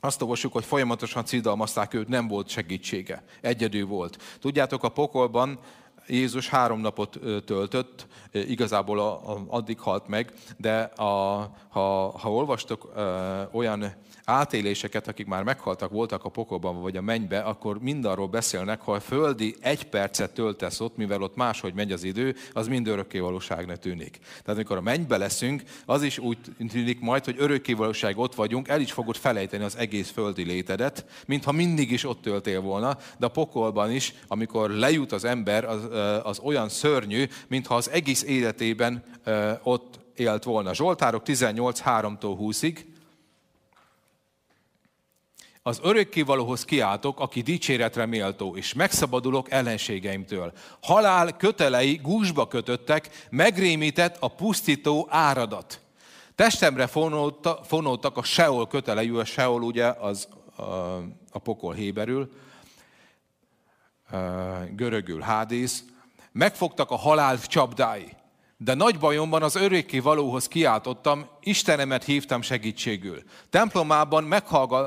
[0.00, 3.24] azt olvassuk, hogy folyamatosan cidalmazták őt, nem volt segítsége.
[3.40, 4.18] Egyedül volt.
[4.40, 5.58] Tudjátok, a pokolban
[6.06, 8.98] Jézus három napot töltött, igazából
[9.48, 12.92] addig halt meg, de a, ha, ha olvastok
[13.52, 18.92] olyan átéléseket, akik már meghaltak, voltak a pokolban vagy a mennybe, akkor mindarról beszélnek, ha
[18.92, 23.18] a földi egy percet töltesz ott, mivel ott máshogy megy az idő, az mind örökké
[23.18, 24.18] valóságnak tűnik.
[24.18, 26.38] Tehát amikor a mennybe leszünk, az is úgy
[26.70, 31.04] tűnik majd, hogy örökké valóság ott vagyunk, el is fogod felejteni az egész földi létedet,
[31.26, 35.88] mintha mindig is ott töltél volna, de a pokolban is, amikor lejut az ember, az,
[36.22, 39.02] az olyan szörnyű, mintha az egész életében
[39.62, 40.74] ott élt volna.
[40.74, 42.76] Zsoltárok 18, 3-tól 20-ig,
[45.62, 50.52] az örökkévalóhoz kiáltok, aki dicséretre méltó, és megszabadulok ellenségeimtől.
[50.82, 55.80] Halál kötelei gúzsba kötöttek, megrémített a pusztító áradat.
[56.34, 56.86] Testemre
[57.62, 60.62] fonoltak a Seol kötelei, a Seol ugye az a,
[61.32, 62.32] a pokol héberül,
[64.70, 65.84] görögül hádész,
[66.32, 68.12] megfogtak a halál csapdái.
[68.56, 73.22] De nagy bajomban az örökké valóhoz kiáltottam, Istenemet hívtam segítségül.
[73.50, 74.24] Templomában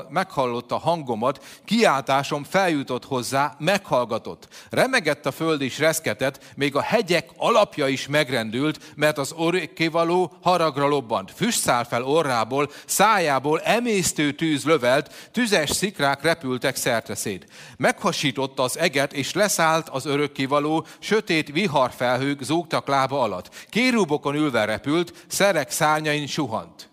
[0.08, 4.48] meghallotta hangomat, kiáltásom feljutott hozzá, meghallgatott.
[4.70, 10.86] Remegett a föld is reszketett, még a hegyek alapja is megrendült, mert az orrékévaló haragra
[10.86, 11.32] lobbant.
[11.36, 17.46] Füst fel orrából, szájából emésztő tűz lövelt, tüzes szikrák repültek szerteszét.
[17.76, 23.66] Meghasította az eget, és leszállt az örökkévaló, sötét viharfelhők zúgtak lába alatt.
[23.68, 26.88] Kérubokon ülve repült, szerek szárnyain suhant.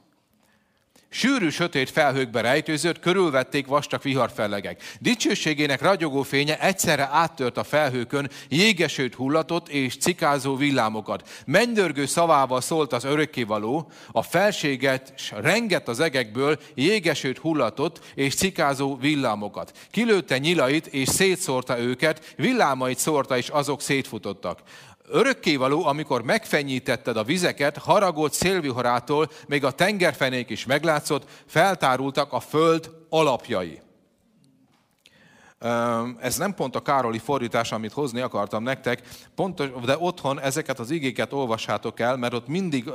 [1.16, 4.82] Sűrű, sötét felhőkbe rejtőzött, körülvették vastag viharfellegek.
[5.00, 11.30] Dicsőségének ragyogó fénye egyszerre áttört a felhőkön, jégesőt hullatott és cikázó villámokat.
[11.46, 18.96] Mennydörgő szavával szólt az örökkévaló, a felséget s rengett az egekből, jégesőt hullatott és cikázó
[18.96, 19.72] villámokat.
[19.92, 24.60] Kilőtte nyilait és szétszórta őket, villámait szórta és azok szétfutottak
[25.08, 32.92] örökkévaló, amikor megfenyítetted a vizeket, haragolt szélviharától, még a tengerfenék is meglátszott, feltárultak a föld
[33.10, 33.82] alapjai.
[36.20, 39.02] Ez nem pont a Károli fordítás, amit hozni akartam nektek,
[39.36, 42.92] pontos, de otthon ezeket az igéket olvassátok el, mert ott mindig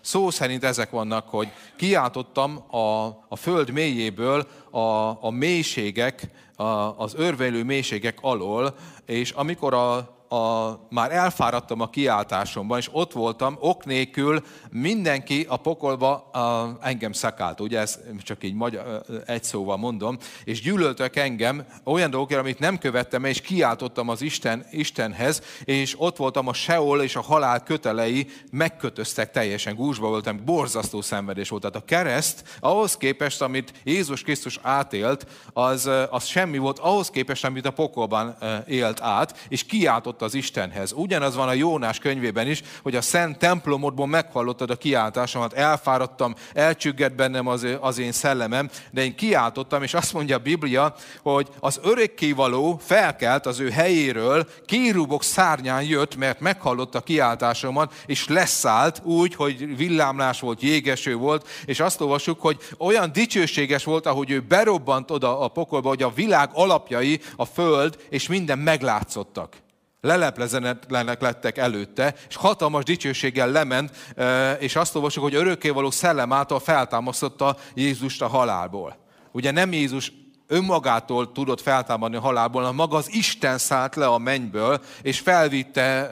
[0.00, 4.78] szó szerint ezek vannak, hogy kiáltottam a, a föld mélyéből a,
[5.24, 6.62] a mélységek, a,
[6.96, 8.74] az örvénylő mélységek alól,
[9.06, 15.56] és amikor a, a, már elfáradtam a kiáltásomban, és ott voltam, ok nélkül mindenki a
[15.56, 21.66] pokolba a, engem szakált, ugye ezt csak így magyar, egy szóval mondom, és gyűlöltek engem
[21.84, 27.02] olyan dolgokért, amit nem követtem, és kiáltottam az Isten, Istenhez, és ott voltam a Seol
[27.02, 31.62] és a halál kötelei megkötöztek teljesen, gúzsba voltam, borzasztó szenvedés volt.
[31.62, 37.44] Tehát a kereszt ahhoz képest, amit Jézus Krisztus átélt, az, az semmi volt, ahhoz képest,
[37.44, 38.36] amit a pokolban
[38.66, 40.92] élt át, és kiáltott kiáltott az Istenhez.
[40.92, 47.14] Ugyanaz van a Jónás könyvében is, hogy a szent templomodból meghallottad a kiáltásomat, elfáradtam, elcsüggett
[47.14, 51.80] bennem az, az én szellemem, de én kiáltottam, és azt mondja a Biblia, hogy az
[51.82, 59.34] örökkévaló felkelt az ő helyéről, kérubok szárnyán jött, mert meghallotta a kiáltásomat, és leszállt úgy,
[59.34, 65.10] hogy villámlás volt, jégeső volt, és azt olvasjuk, hogy olyan dicsőséges volt, ahogy ő berobbant
[65.10, 69.66] oda a pokolba, hogy a világ alapjai, a föld, és minden meglátszottak
[70.00, 74.14] leleplezenetlenek lettek előtte, és hatalmas dicsőséggel lement,
[74.58, 78.96] és azt olvasjuk, hogy örökkévaló szellem által feltámasztotta Jézust a halálból.
[79.32, 80.12] Ugye nem Jézus
[80.46, 86.10] önmagától tudott feltámadni a halálból, hanem maga az Isten szállt le a mennyből, és felvitte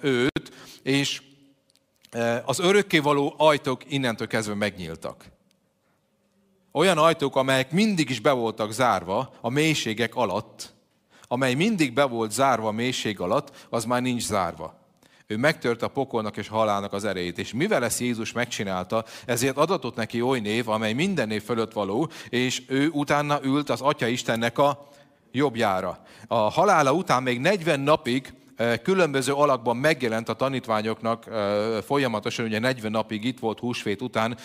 [0.00, 1.22] őt, és
[2.44, 5.24] az örökkévaló ajtók innentől kezdve megnyíltak.
[6.72, 10.74] Olyan ajtók, amelyek mindig is be voltak zárva a mélységek alatt,
[11.28, 14.76] amely mindig be volt zárva a mélység alatt, az már nincs zárva.
[15.26, 17.38] Ő megtört a pokolnak és halálnak az erejét.
[17.38, 22.10] És mivel ezt Jézus megcsinálta, ezért adatott neki oly név, amely minden név fölött való,
[22.28, 24.88] és ő utána ült az Atya Istennek a
[25.32, 26.02] jobbjára.
[26.26, 28.32] A halála után még 40 napig
[28.82, 31.24] különböző alakban megjelent a tanítványoknak
[31.84, 34.36] folyamatosan, ugye 40 napig itt volt húsvét után,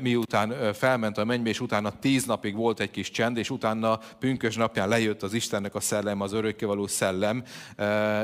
[0.00, 4.56] miután felment a mennybe, és utána 10 napig volt egy kis csend, és utána pünkös
[4.56, 7.44] napján lejött az Istennek a szellem, az örökkévaló szellem.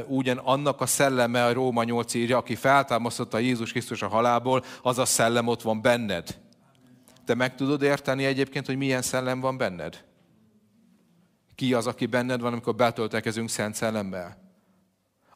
[0.07, 4.99] Ugyan annak a szelleme, a Róma 8 írja, aki feltámasztotta Jézus Krisztus a halából, az
[4.99, 6.39] a szellem ott van benned.
[7.25, 10.05] Te meg tudod érteni egyébként, hogy milyen szellem van benned?
[11.55, 14.48] Ki az, aki benned van, amikor betöltekezünk Szent Szellemmel?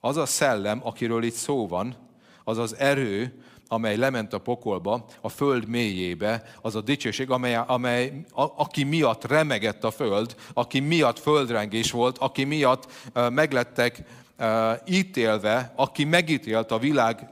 [0.05, 1.97] Az a szellem, akiről itt szó van,
[2.45, 8.25] az az erő, amely lement a pokolba, a föld mélyébe, az a dicsőség, amely, amely
[8.31, 14.03] a, aki miatt remegett a föld, aki miatt földrengés volt, aki miatt uh, meglettek
[14.39, 17.29] uh, ítélve, aki megítélt a világ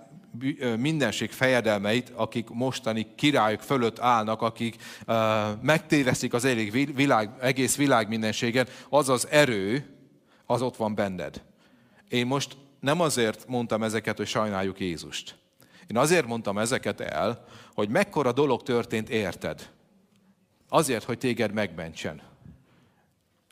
[0.79, 5.17] mindenség fejedelmeit, akik mostani királyok fölött állnak, akik uh,
[5.63, 9.97] megtéveszik az elég világ, egész világ mindenséget, az az erő,
[10.47, 11.49] az ott van benned.
[12.11, 15.39] Én most nem azért mondtam ezeket, hogy sajnáljuk Jézust.
[15.87, 17.45] Én azért mondtam ezeket el,
[17.75, 19.71] hogy mekkora dolog történt érted.
[20.69, 22.23] Azért, hogy téged megmentsen.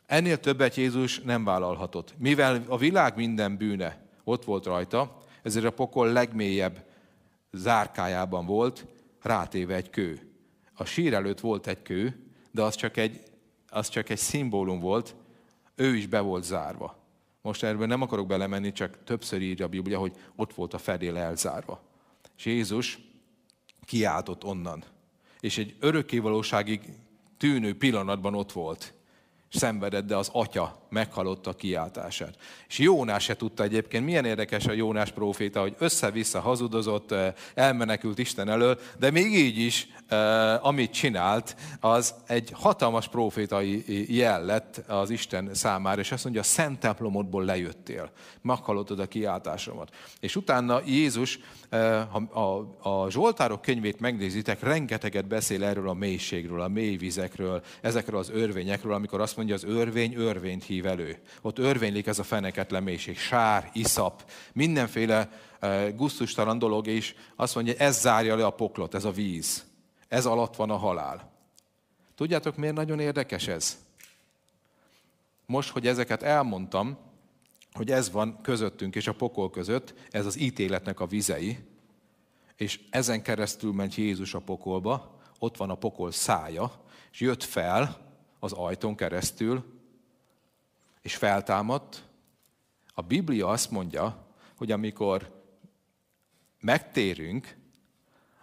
[0.05, 2.13] Ennél többet Jézus nem vállalhatott.
[2.17, 6.85] Mivel a világ minden bűne ott volt rajta, ezért a pokol legmélyebb
[7.51, 8.85] zárkájában volt
[9.21, 10.31] rátéve egy kő.
[10.73, 13.21] A sír előtt volt egy kő, de az csak egy,
[13.69, 15.15] az csak egy szimbólum volt,
[15.75, 16.98] ő is be volt zárva.
[17.49, 21.17] Most erről nem akarok belemenni, csak többször írja a Biblia, hogy ott volt a fedél
[21.17, 21.81] elzárva.
[22.37, 22.99] És Jézus
[23.85, 24.83] kiáltott onnan.
[25.39, 26.81] És egy örökkévalóságig
[27.37, 28.93] tűnő pillanatban ott volt.
[29.51, 32.35] És szenvedett, de az atya meghallotta kiáltását.
[32.67, 37.15] És Jónás se tudta egyébként, milyen érdekes a Jónás próféta, hogy össze-vissza hazudozott,
[37.53, 39.87] elmenekült Isten elől, de még így is,
[40.61, 43.83] amit csinált, az egy hatalmas prófétai
[44.17, 49.95] jel lett az Isten számára, és azt mondja, a szent templomodból lejöttél, meghallottad a kiáltásomat.
[50.19, 51.39] És utána Jézus,
[52.11, 58.19] ha a, a Zsoltárok könyvét megnézitek, rengeteget beszél erről a mélységről, a mély vizekről, ezekről
[58.19, 61.21] az örvényekről, amikor azt mondja, az örvény örvényt hív elő.
[61.41, 65.29] Ott örvénylik ez a feneketlen mélység, sár, iszap, mindenféle
[65.95, 69.65] gusztustalan dolog, és azt mondja, ez zárja le a poklot, ez a víz.
[70.07, 71.31] Ez alatt van a halál.
[72.15, 73.77] Tudjátok, miért nagyon érdekes ez?
[75.45, 76.97] Most, hogy ezeket elmondtam,
[77.73, 81.59] hogy ez van közöttünk és a pokol között, ez az ítéletnek a vizei,
[82.55, 86.71] és ezen keresztül ment Jézus a pokolba, ott van a pokol szája,
[87.11, 87.97] és jött fel
[88.39, 89.78] az ajtón keresztül,
[91.09, 92.03] és feltámadt.
[92.93, 95.43] A Biblia azt mondja, hogy amikor
[96.59, 97.55] megtérünk,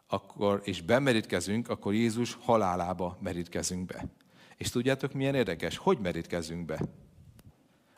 [0.07, 4.05] akkor, és bemerítkezünk, akkor Jézus halálába merítkezünk be.
[4.57, 5.77] És tudjátok, milyen érdekes?
[5.77, 6.81] Hogy merítkezünk be?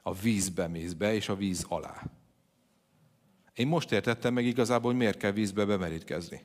[0.02, 2.02] A vízbe mész be, és a víz alá.
[3.54, 6.40] Én most értettem meg igazából, hogy miért kell vízbe bemerítkezni.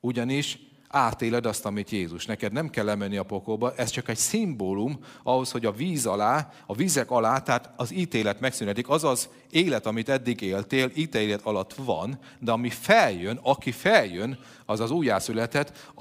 [0.00, 0.58] Ugyanis
[0.92, 2.26] átéled azt, amit Jézus.
[2.26, 6.52] Neked nem kell lemenni a pokolba, ez csak egy szimbólum ahhoz, hogy a víz alá,
[6.66, 8.88] a vizek alá, tehát az ítélet megszünetik.
[8.88, 14.80] Az az élet, amit eddig éltél, ítélet alatt van, de ami feljön, aki feljön, az
[14.80, 15.92] az újjászületet,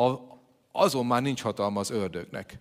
[0.71, 2.59] azon már nincs hatalma az ördögnek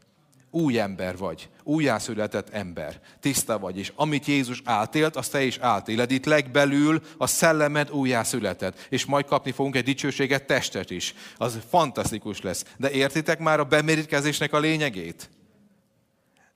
[0.50, 6.10] új ember vagy, újjászületett ember, tiszta vagy, és amit Jézus átélt, azt te is átéled.
[6.10, 11.14] Itt legbelül a szellemed újjászületett, és majd kapni fogunk egy dicsőséget testet is.
[11.36, 12.64] Az fantasztikus lesz.
[12.76, 15.30] De értitek már a bemérítkezésnek a lényegét?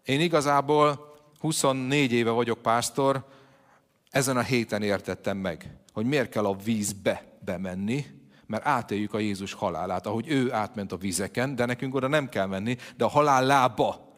[0.05, 3.25] Én igazából 24 éve vagyok pásztor,
[4.11, 8.07] ezen a héten értettem meg, hogy miért kell a vízbe bemenni,
[8.47, 12.47] mert átéljük a Jézus halálát, ahogy ő átment a vizeken, de nekünk oda nem kell
[12.47, 14.13] menni, de a halál lába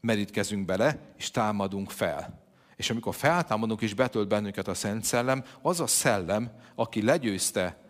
[0.00, 2.42] merítkezünk bele, és támadunk fel.
[2.76, 7.80] És amikor feltámadunk és betölt bennünket a Szent Szellem, az a szellem, aki legyőzte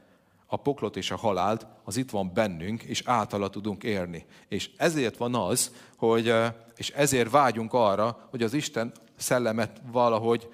[0.46, 4.26] a poklot és a halált, az itt van bennünk, és általa tudunk érni.
[4.48, 6.34] És ezért van az, hogy,
[6.76, 10.48] és ezért vágyunk arra, hogy az Isten szellemet valahogy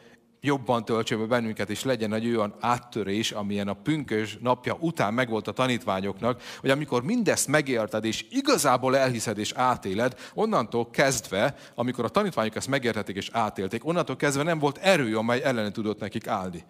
[0.46, 5.48] jobban töltse be bennünket, és legyen egy olyan áttörés, amilyen a pünkös napja után megvolt
[5.48, 12.08] a tanítványoknak, hogy amikor mindezt megérted, és igazából elhiszed és átéled, onnantól kezdve, amikor a
[12.08, 16.64] tanítványok ezt megértették és átélték, onnantól kezdve nem volt erő, amely ellen tudott nekik állni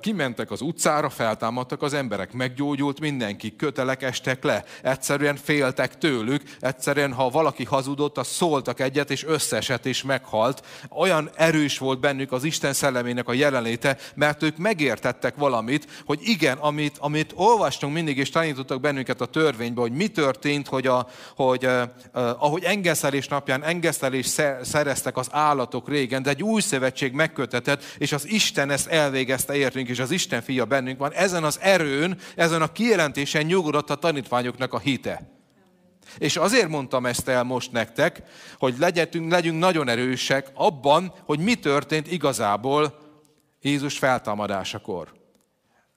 [0.00, 7.12] kimentek az utcára, feltámadtak az emberek, meggyógyult mindenki, kötelek estek le, egyszerűen féltek tőlük, egyszerűen
[7.12, 10.66] ha valaki hazudott, az szóltak egyet, és összesett és meghalt.
[10.90, 16.58] Olyan erős volt bennük az Isten szellemének a jelenléte, mert ők megértettek valamit, hogy igen,
[16.58, 21.06] amit, amit olvastunk mindig, és tanítottak bennünket a törvénybe, hogy mi történt, hogy, a,
[21.36, 21.82] hogy uh,
[22.14, 24.26] uh, ahogy engeszelés napján engeszelés
[24.62, 29.88] szereztek az állatok régen, de egy új szövetség megkötetett, és az Isten ezt elvégezte értünk,
[29.88, 34.72] és az Isten fia bennünk van, ezen az erőn, ezen a kijelentésen nyugodott a tanítványoknak
[34.72, 35.30] a hite.
[36.18, 38.22] És azért mondtam ezt el most nektek,
[38.58, 42.98] hogy legyetünk, legyünk nagyon erősek abban, hogy mi történt igazából
[43.60, 45.12] Jézus feltámadásakor.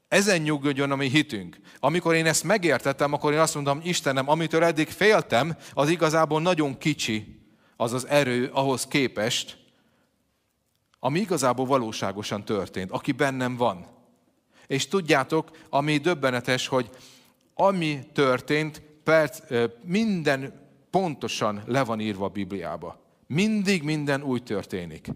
[0.07, 1.57] Ezen nyugodjon a mi hitünk.
[1.79, 6.77] Amikor én ezt megértettem, akkor én azt mondtam, Istenem, amitől eddig féltem, az igazából nagyon
[6.77, 7.39] kicsi,
[7.77, 9.57] az az erő ahhoz képest,
[11.05, 13.85] ami igazából valóságosan történt, aki bennem van.
[14.67, 16.89] És tudjátok, ami döbbenetes, hogy
[17.53, 19.39] ami történt, perc,
[19.83, 23.01] minden pontosan le van írva a Bibliába.
[23.27, 25.07] Mindig minden úgy történik.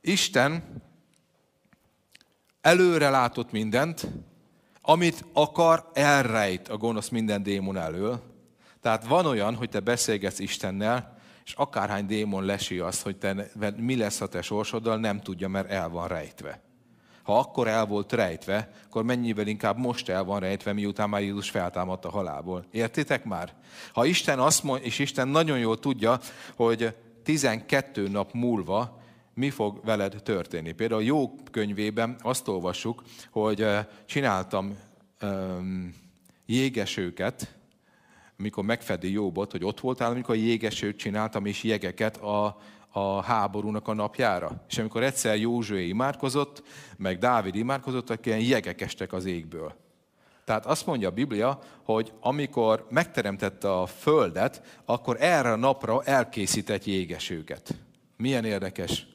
[0.00, 0.82] Isten
[2.60, 4.06] előre látott mindent,
[4.80, 8.22] amit akar, elrejt a gonosz minden démon elől.
[8.80, 13.96] Tehát van olyan, hogy te beszélgetsz Istennel, és akárhány démon lesi azt, hogy te, mi
[13.96, 16.60] lesz a te sorsoddal, nem tudja, mert el van rejtve.
[17.22, 21.50] Ha akkor el volt rejtve, akkor mennyivel inkább most el van rejtve, miután már Jézus
[21.50, 22.64] feltámadt a halálból.
[22.70, 23.52] Értitek már?
[23.92, 26.20] Ha Isten azt mondja, és Isten nagyon jól tudja,
[26.56, 28.98] hogy 12 nap múlva
[29.34, 30.72] mi fog veled történni.
[30.72, 33.66] Például a jó könyvében azt olvassuk, hogy
[34.06, 34.78] csináltam
[35.22, 35.94] um,
[36.46, 37.54] jégesőket,
[38.40, 42.58] amikor megfedi Jóbot, hogy ott voltál, amikor jégesőt csináltam, és jegeket a,
[42.90, 44.64] a háborúnak a napjára.
[44.68, 46.62] És amikor egyszer Józsué imádkozott,
[46.96, 49.74] meg Dávid imádkozott, akkor ilyen jegek estek az égből.
[50.44, 56.84] Tehát azt mondja a Biblia, hogy amikor megteremtette a földet, akkor erre a napra elkészített
[56.84, 57.74] jégesőket.
[58.16, 59.06] Milyen érdekes.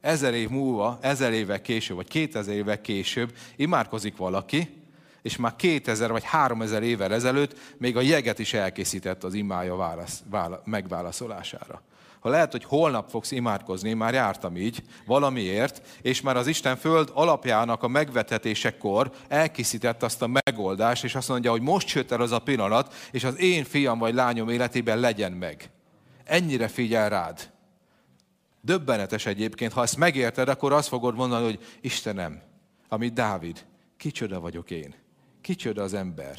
[0.00, 4.81] Ezer év múlva, ezer évek később, vagy kétezer évek később imádkozik valaki,
[5.22, 10.22] és már 2000 vagy 3000 évvel ezelőtt még a jeget is elkészített az imája válasz,
[10.30, 11.82] vála, megválaszolására.
[12.22, 16.76] Ha lehet, hogy holnap fogsz imádkozni, én már jártam így, valamiért, és már az Isten
[16.76, 22.20] föld alapjának a megvetetésekor elkészített azt a megoldást, és azt mondja, hogy most jött el
[22.20, 25.70] az a pillanat, és az én fiam vagy lányom életében legyen meg.
[26.24, 27.50] Ennyire figyel rád.
[28.60, 32.42] Döbbenetes egyébként, ha ezt megérted, akkor azt fogod mondani, hogy Istenem,
[32.88, 33.64] amit Dávid,
[33.96, 35.01] kicsoda vagyok én.
[35.42, 36.38] Kicsoda az ember.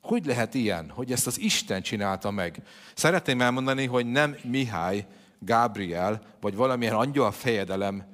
[0.00, 2.62] Hogy lehet ilyen, hogy ezt az Isten csinálta meg?
[2.94, 5.06] Szeretném elmondani, hogy nem Mihály,
[5.38, 8.04] Gábriel, vagy valamilyen angyal fejedelem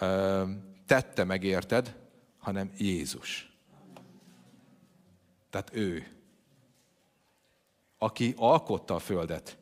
[0.00, 0.42] ö,
[0.86, 1.96] tette meg, érted,
[2.38, 3.52] hanem Jézus.
[5.50, 6.06] Tehát ő,
[7.98, 9.58] aki alkotta a földet.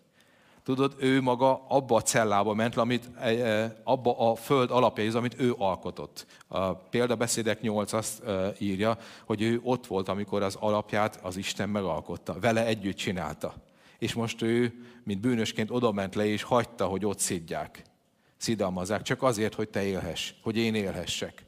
[0.71, 5.41] Tudod, ő maga abba a cellába ment, amit, e, e, abba a föld alapjaihoz, amit
[5.41, 6.27] ő alkotott.
[6.49, 11.68] A példabeszédek 8 azt e, írja, hogy ő ott volt, amikor az alapját az Isten
[11.68, 12.39] megalkotta.
[12.41, 13.55] Vele együtt csinálta.
[13.99, 17.83] És most ő, mint bűnösként oda ment le, és hagyta, hogy ott szidják.
[18.37, 21.45] Szidalmazzák, csak azért, hogy te élhess, hogy én élhessek.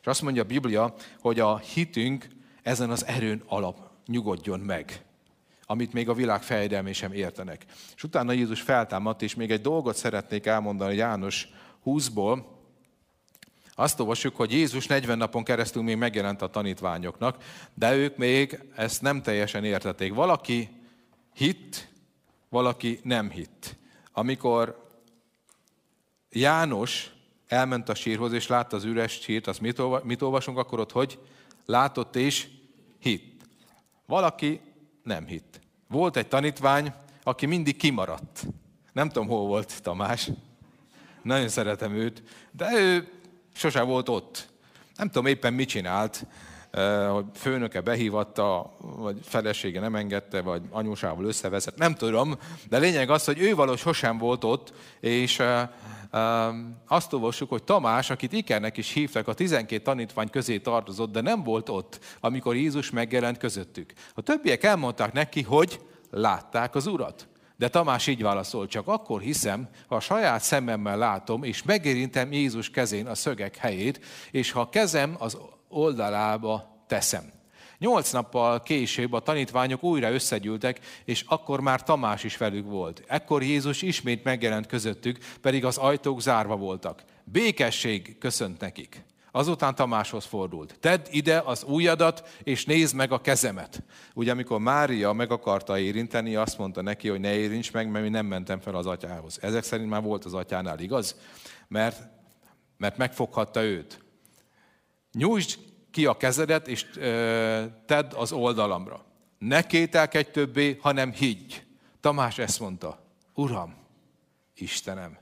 [0.00, 2.26] És azt mondja a Biblia, hogy a hitünk
[2.62, 5.04] ezen az erőn alap nyugodjon meg
[5.70, 7.64] amit még a világ fejedelmé sem értenek.
[7.94, 11.48] És utána Jézus feltámadt, és még egy dolgot szeretnék elmondani János
[11.84, 12.42] 20-ból.
[13.74, 17.42] Azt olvassuk, hogy Jézus 40 napon keresztül még megjelent a tanítványoknak,
[17.74, 20.14] de ők még ezt nem teljesen értették.
[20.14, 20.68] Valaki
[21.34, 21.88] hitt,
[22.48, 23.76] valaki nem hitt.
[24.12, 24.88] Amikor
[26.30, 27.12] János
[27.46, 31.18] elment a sírhoz, és látta az üres sírt, azt mit, mit olvasunk akkor ott, hogy
[31.66, 32.48] látott és
[32.98, 33.42] hitt.
[34.06, 34.60] Valaki
[35.02, 35.59] nem hitt.
[35.90, 38.46] Volt egy tanítvány, aki mindig kimaradt.
[38.92, 40.30] Nem tudom, hol volt Tamás.
[41.22, 43.12] Nagyon szeretem őt, de ő
[43.54, 44.48] sosem volt ott.
[44.96, 46.26] Nem tudom éppen mit csinált,
[47.10, 53.24] hogy főnöke behívatta, vagy felesége nem engedte, vagy anyósával összeveszett, nem tudom, de lényeg az,
[53.24, 55.42] hogy ő való sosem volt ott, és
[56.86, 61.42] azt olvassuk, hogy Tamás, akit Ikernek is hívtak, a 12 tanítvány közé tartozott, de nem
[61.42, 63.92] volt ott, amikor Jézus megjelent közöttük.
[64.14, 67.28] A többiek elmondták neki, hogy látták az Urat.
[67.56, 72.70] De Tamás így válaszol, csak akkor hiszem, ha a saját szememmel látom, és megérintem Jézus
[72.70, 74.00] kezén a szögek helyét,
[74.30, 75.38] és ha a kezem az
[75.70, 77.32] oldalába teszem.
[77.78, 83.02] Nyolc nappal később a tanítványok újra összegyűltek, és akkor már Tamás is velük volt.
[83.06, 87.02] Ekkor Jézus ismét megjelent közöttük, pedig az ajtók zárva voltak.
[87.24, 89.04] Békesség köszönt nekik.
[89.32, 90.76] Azután Tamáshoz fordult.
[90.80, 93.82] Tedd ide az ujjadat, és nézd meg a kezemet.
[94.14, 98.10] Ugye amikor Mária meg akarta érinteni, azt mondta neki, hogy ne érints meg, mert mi
[98.10, 99.38] nem mentem fel az atyához.
[99.42, 101.16] Ezek szerint már volt az atyánál, igaz?
[101.68, 102.02] Mert,
[102.76, 104.00] mert megfoghatta őt.
[105.12, 105.58] Nyújtsd
[105.90, 106.86] ki a kezedet, és
[107.86, 109.04] tedd az oldalamra.
[109.38, 111.62] Ne kételkedj többé, hanem higgy.
[112.00, 113.02] Tamás ezt mondta.
[113.34, 113.74] Uram,
[114.54, 115.18] Istenem.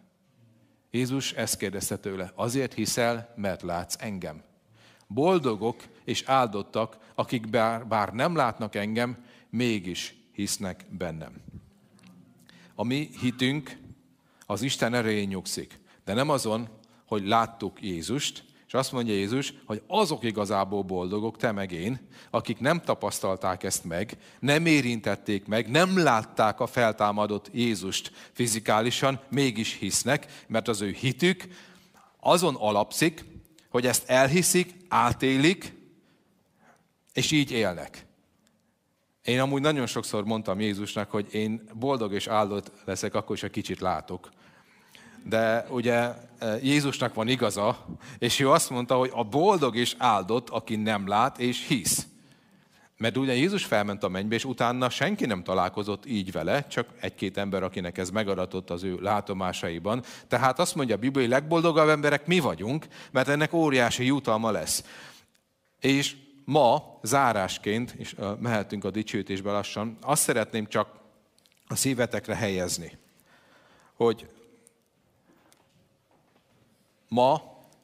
[0.90, 4.42] Jézus ezt kérdezte tőle, azért hiszel, mert látsz engem.
[5.06, 11.32] Boldogok és áldottak, akik bár, bár nem látnak engem, mégis hisznek bennem.
[12.74, 13.78] A mi hitünk
[14.46, 16.68] az Isten erején nyugszik, de nem azon,
[17.06, 22.58] hogy láttuk Jézust, és azt mondja Jézus, hogy azok igazából boldogok, te meg én, akik
[22.58, 30.44] nem tapasztalták ezt meg, nem érintették meg, nem látták a feltámadott Jézust fizikálisan, mégis hisznek,
[30.46, 31.48] mert az ő hitük
[32.20, 33.24] azon alapszik,
[33.68, 35.72] hogy ezt elhiszik, átélik,
[37.12, 38.06] és így élnek.
[39.24, 43.48] Én amúgy nagyon sokszor mondtam Jézusnak, hogy én boldog és áldott leszek, akkor is, ha
[43.48, 44.30] kicsit látok
[45.28, 45.94] de ugye
[46.38, 47.86] e, Jézusnak van igaza,
[48.18, 52.06] és ő azt mondta, hogy a boldog és áldott, aki nem lát és hisz.
[52.96, 57.36] Mert ugye Jézus felment a mennybe, és utána senki nem találkozott így vele, csak egy-két
[57.36, 60.02] ember, akinek ez megadatott az ő látomásaiban.
[60.28, 64.84] Tehát azt mondja a Biblia, hogy legboldogabb emberek mi vagyunk, mert ennek óriási jutalma lesz.
[65.80, 70.88] És ma zárásként, és mehetünk a dicsőítésbe lassan, azt szeretném csak
[71.66, 72.98] a szívetekre helyezni,
[73.96, 74.26] hogy
[77.08, 77.42] Ma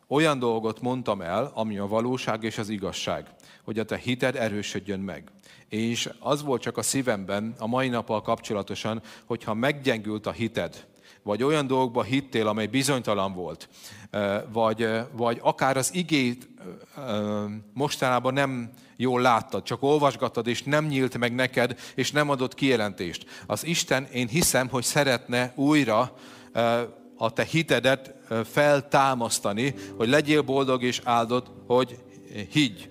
[0.09, 3.27] olyan dolgot mondtam el, ami a valóság és az igazság,
[3.65, 5.31] hogy a te hited erősödjön meg.
[5.69, 10.87] És az volt csak a szívemben a mai nappal kapcsolatosan, hogyha meggyengült a hited,
[11.23, 13.69] vagy olyan dolgokba hittél, amely bizonytalan volt,
[14.53, 16.49] vagy, vagy akár az igét
[17.73, 23.27] mostanában nem jól láttad, csak olvasgattad, és nem nyílt meg neked, és nem adott kijelentést.
[23.47, 26.17] Az Isten, én hiszem, hogy szeretne újra
[27.17, 31.99] a te hitedet feltámasztani, hogy legyél boldog és áldott, hogy
[32.51, 32.89] higgy.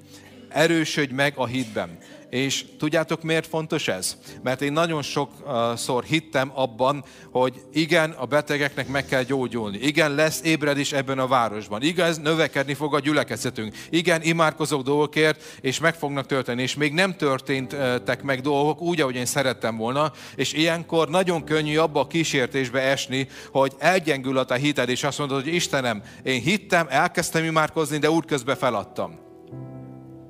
[0.50, 1.98] Erősödj meg a hitben.
[2.34, 4.18] És tudjátok, miért fontos ez?
[4.44, 9.78] Mert én nagyon sokszor hittem abban, hogy igen, a betegeknek meg kell gyógyulni.
[9.78, 11.82] Igen, lesz ébredés ebben a városban.
[11.82, 13.76] Igen, növekedni fog a gyülekezetünk.
[13.90, 16.62] Igen, imádkozok dolgokért, és meg fognak történni.
[16.62, 20.12] És még nem történtek meg dolgok úgy, ahogy én szerettem volna.
[20.36, 25.18] És ilyenkor nagyon könnyű abba a kísértésbe esni, hogy elgyengül a te hited, és azt
[25.18, 29.23] mondod, hogy Istenem, én hittem, elkezdtem imádkozni, de útközben feladtam.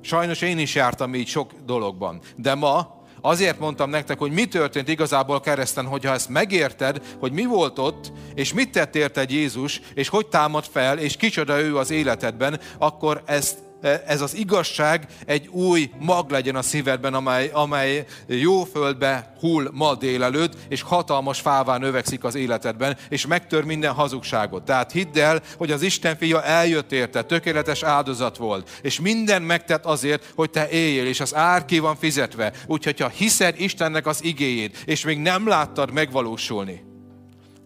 [0.04, 2.20] Sajnos én is jártam így sok dologban.
[2.36, 7.44] De ma azért mondtam nektek, hogy mi történt igazából kereszten, hogyha ezt megérted, hogy mi
[7.44, 11.90] volt ott, és mit tett érted Jézus, és hogy támad fel, és kicsoda ő az
[11.90, 13.58] életedben, akkor ezt
[14.06, 19.94] ez az igazság egy új mag legyen a szívedben, amely, amely jó földbe hull ma
[19.94, 24.64] délelőtt, és hatalmas fává növekszik az életedben, és megtör minden hazugságot.
[24.64, 29.84] Tehát hidd el, hogy az Isten fia eljött érte, tökéletes áldozat volt, és minden megtett
[29.84, 32.52] azért, hogy te éljél, és az ár ki van fizetve.
[32.66, 36.84] Úgyhogy ha hiszed Istennek az igéjét, és még nem láttad megvalósulni,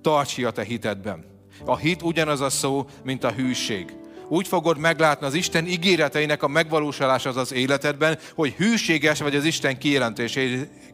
[0.03, 1.25] tarts ki a te hitedben.
[1.65, 3.97] A hit ugyanaz a szó, mint a hűség
[4.29, 9.79] úgy fogod meglátni az Isten ígéreteinek a megvalósulását az életedben, hogy hűséges vagy az Isten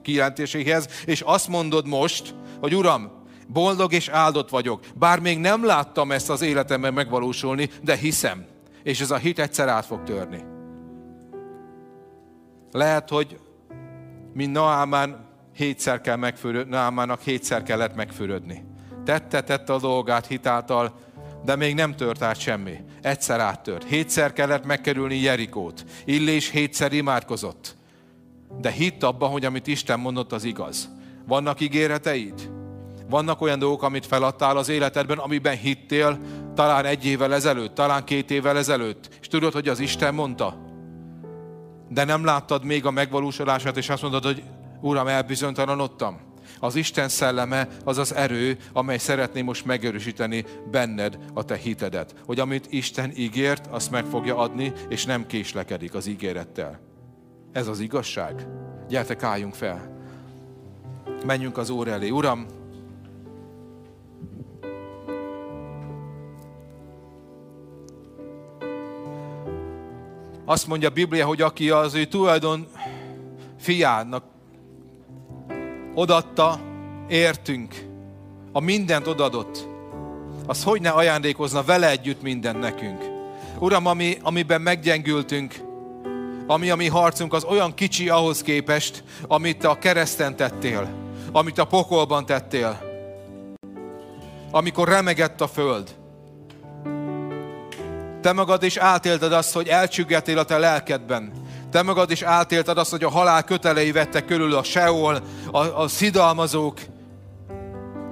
[0.03, 3.11] kijelentéséhez, és azt mondod most, hogy Uram,
[3.49, 4.80] boldog és áldott vagyok.
[4.95, 8.45] Bár még nem láttam ezt az életemben megvalósulni, de hiszem.
[8.82, 10.43] És ez a hit egyszer át fog törni.
[12.72, 13.39] Lehet, hogy
[14.32, 15.24] mint Naámán
[15.57, 18.64] hétszer kell megfürödni, Naamának hétszer kellett megfürödni.
[19.05, 20.95] Tette, tette a dolgát hitáltal,
[21.45, 22.76] de még nem tört át semmi.
[23.03, 23.84] Egyszer áttört.
[23.84, 25.84] Hétszer kellett megkerülni Jerikót.
[26.05, 27.76] Illés hétszer imádkozott.
[28.61, 30.88] De hitt abban, hogy amit Isten mondott, az igaz.
[31.26, 32.51] Vannak ígéreteid?
[33.09, 36.18] Vannak olyan dolgok, amit feladtál az életedben, amiben hittél,
[36.55, 40.57] talán egy évvel ezelőtt, talán két évvel ezelőtt, és tudod, hogy az Isten mondta.
[41.88, 44.42] De nem láttad még a megvalósulását, és azt mondod, hogy
[44.80, 46.20] Uram, elbizonytalanodtam.
[46.64, 52.14] Az Isten szelleme az az erő, amely szeretné most megerősíteni benned a te hitedet.
[52.26, 56.80] Hogy amit Isten ígért, azt meg fogja adni, és nem késlekedik az ígérettel.
[57.52, 58.46] Ez az igazság.
[58.88, 59.98] Gyertek, álljunk fel.
[61.26, 62.08] Menjünk az Úr elé.
[62.08, 62.46] Uram,
[70.44, 72.66] azt mondja a Biblia, hogy aki az ő tulajdon
[73.58, 74.34] fiának
[75.95, 76.61] odatta,
[77.09, 77.74] értünk,
[78.53, 79.66] a mindent odadott,
[80.47, 83.05] az hogy ne ajándékozna vele együtt mindent nekünk.
[83.59, 85.55] Uram, ami, amiben meggyengültünk,
[86.47, 90.88] ami a mi harcunk, az olyan kicsi ahhoz képest, amit te a kereszten tettél,
[91.32, 92.80] amit a pokolban tettél,
[94.51, 95.95] amikor remegett a föld.
[98.20, 101.32] Te magad is átélted azt, hogy elcsüggetél a te lelkedben,
[101.75, 105.22] te magad is átélted azt, hogy a halál kötelei vettek körül a Seol,
[105.53, 106.79] a, a szidalmazók,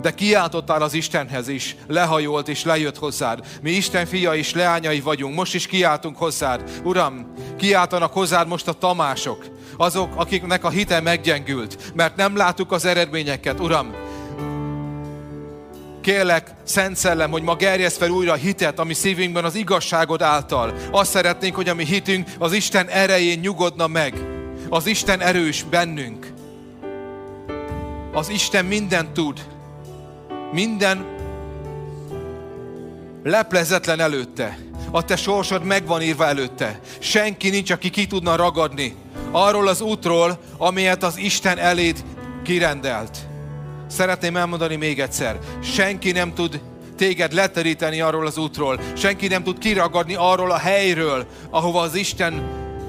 [0.01, 3.47] de kiáltottál az Istenhez is, lehajolt és lejött hozzád.
[3.61, 6.81] Mi Isten fia és leányai vagyunk, most is kiáltunk hozzád.
[6.85, 9.45] Uram, kiáltanak hozzád most a Tamások,
[9.77, 13.61] azok, akiknek a hite meggyengült, mert nem láttuk az eredményeket.
[13.61, 13.95] Uram,
[16.03, 20.75] Kérlek, Szent Szellem, hogy ma gerjesz fel újra a hitet, ami szívünkben az igazságod által.
[20.91, 24.15] Azt szeretnénk, hogy a mi hitünk az Isten erején nyugodna meg.
[24.69, 26.33] Az Isten erős bennünk.
[28.13, 29.41] Az Isten mindent tud.
[30.53, 31.07] Minden
[33.23, 34.59] leplezetlen előtte.
[34.91, 36.81] A te sorsod meg van írva előtte.
[36.99, 38.95] Senki nincs, aki ki tudna ragadni
[39.31, 42.05] arról az útról, amelyet az Isten eléd
[42.45, 43.19] kirendelt.
[43.93, 46.61] Szeretném elmondani még egyszer, senki nem tud
[46.97, 52.43] téged leteríteni arról az útról, senki nem tud kiragadni arról a helyről, ahova az Isten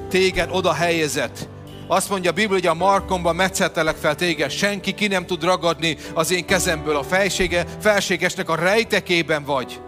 [0.10, 1.47] téged oda helyezett.
[1.88, 5.97] Azt mondja a Biblia, hogy a markomban metszettelek fel téged, senki ki nem tud ragadni
[6.14, 6.95] az én kezemből.
[6.95, 9.80] A felsége, felségesnek a rejtekében vagy.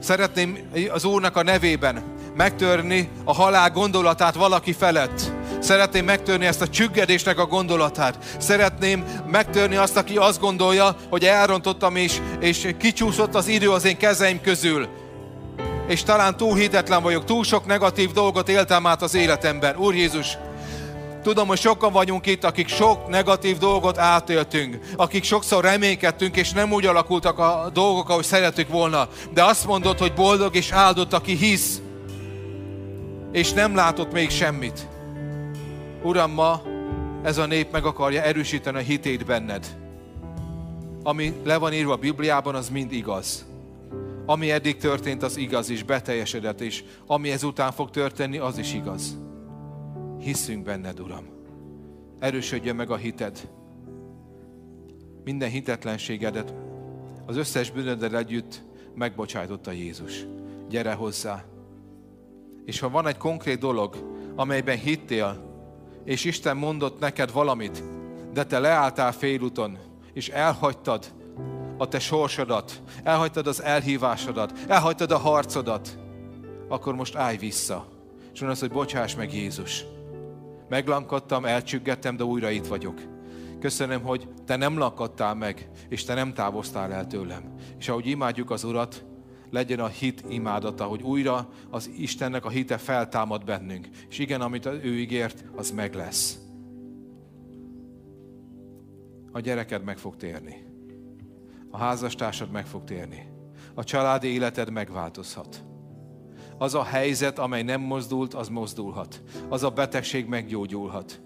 [0.00, 0.58] Szeretném
[0.92, 2.02] az Úrnak a nevében
[2.36, 5.35] megtörni a halál gondolatát valaki felett
[5.66, 8.18] Szeretném megtörni ezt a csüggedésnek a gondolatát.
[8.38, 13.96] Szeretném megtörni azt, aki azt gondolja, hogy elrontottam és, és kicsúszott az idő az én
[13.96, 14.88] kezeim közül.
[15.88, 19.76] És talán túl hitetlen vagyok, túl sok negatív dolgot éltem át az életemben.
[19.76, 20.38] Úr Jézus,
[21.22, 26.72] Tudom, hogy sokan vagyunk itt, akik sok negatív dolgot átéltünk, akik sokszor reménykedtünk, és nem
[26.72, 29.08] úgy alakultak a dolgok, ahogy szeretük volna.
[29.34, 31.80] De azt mondod, hogy boldog és áldott, aki hisz,
[33.32, 34.94] és nem látott még semmit.
[36.06, 36.62] Uram, ma
[37.22, 39.76] ez a nép meg akarja erősíteni a hitét benned.
[41.02, 43.46] ami le van írva a Bibliában, az mind igaz.
[44.26, 49.18] Ami eddig történt, az igaz és beteljesedett, és ami ezután fog történni, az is igaz.
[50.20, 51.24] Hiszünk benned, Uram.
[52.18, 53.48] Erősödjön meg a hited.
[55.24, 56.54] Minden hitetlenségedet,
[57.26, 58.62] az összes bűnöddel együtt
[58.94, 60.26] megbocsájtotta Jézus.
[60.68, 61.44] Gyere hozzá.
[62.64, 63.96] És ha van egy konkrét dolog,
[64.34, 65.45] amelyben hittél,
[66.06, 67.82] és Isten mondott neked valamit,
[68.32, 69.78] de te leálltál félúton,
[70.12, 71.12] és elhagytad
[71.76, 75.98] a te sorsodat, elhagytad az elhívásodat, elhagytad a harcodat,
[76.68, 77.86] akkor most állj vissza.
[78.32, 79.84] És mondod, hogy bocsáss meg Jézus.
[80.68, 83.00] Meglankadtam, elcsüggettem, de újra itt vagyok.
[83.60, 87.54] Köszönöm, hogy te nem lakadtál meg, és te nem távoztál el tőlem.
[87.78, 89.04] És ahogy imádjuk az Urat,
[89.50, 93.88] legyen a hit imádata, hogy újra az Istennek a hite feltámad bennünk.
[94.08, 96.38] És igen, amit ő ígért, az meg lesz.
[99.32, 100.64] A gyereked meg fog térni.
[101.70, 103.26] A házastársad meg fog térni.
[103.74, 105.64] A családi életed megváltozhat.
[106.58, 109.22] Az a helyzet, amely nem mozdult, az mozdulhat.
[109.48, 111.20] Az a betegség meggyógyulhat.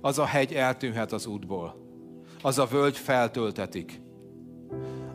[0.00, 1.76] Az a hegy eltűnhet az útból.
[2.42, 4.00] Az a völgy feltöltetik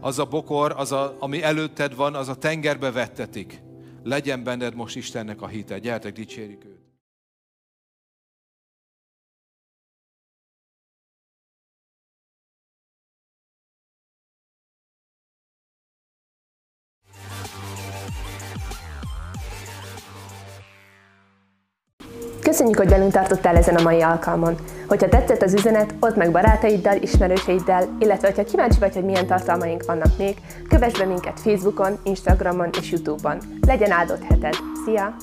[0.08, 3.62] az a bokor, az a, ami előtted van, az a tengerbe vettetik.
[4.04, 5.80] Legyen benned most Istennek a hite.
[5.80, 6.77] Gyertek, dicsérjük őt.
[22.48, 24.56] Köszönjük, hogy velünk tartottál ezen a mai alkalmon.
[24.88, 29.86] Hogyha tetszett az üzenet, odd meg barátaiddal, ismerőseiddel, illetve ha kíváncsi vagy, hogy milyen tartalmaink
[29.86, 30.38] vannak még,
[30.70, 33.38] kövess be minket Facebookon, Instagramon és Youtube-on.
[33.66, 34.56] Legyen áldott heted!
[34.86, 35.16] Szia!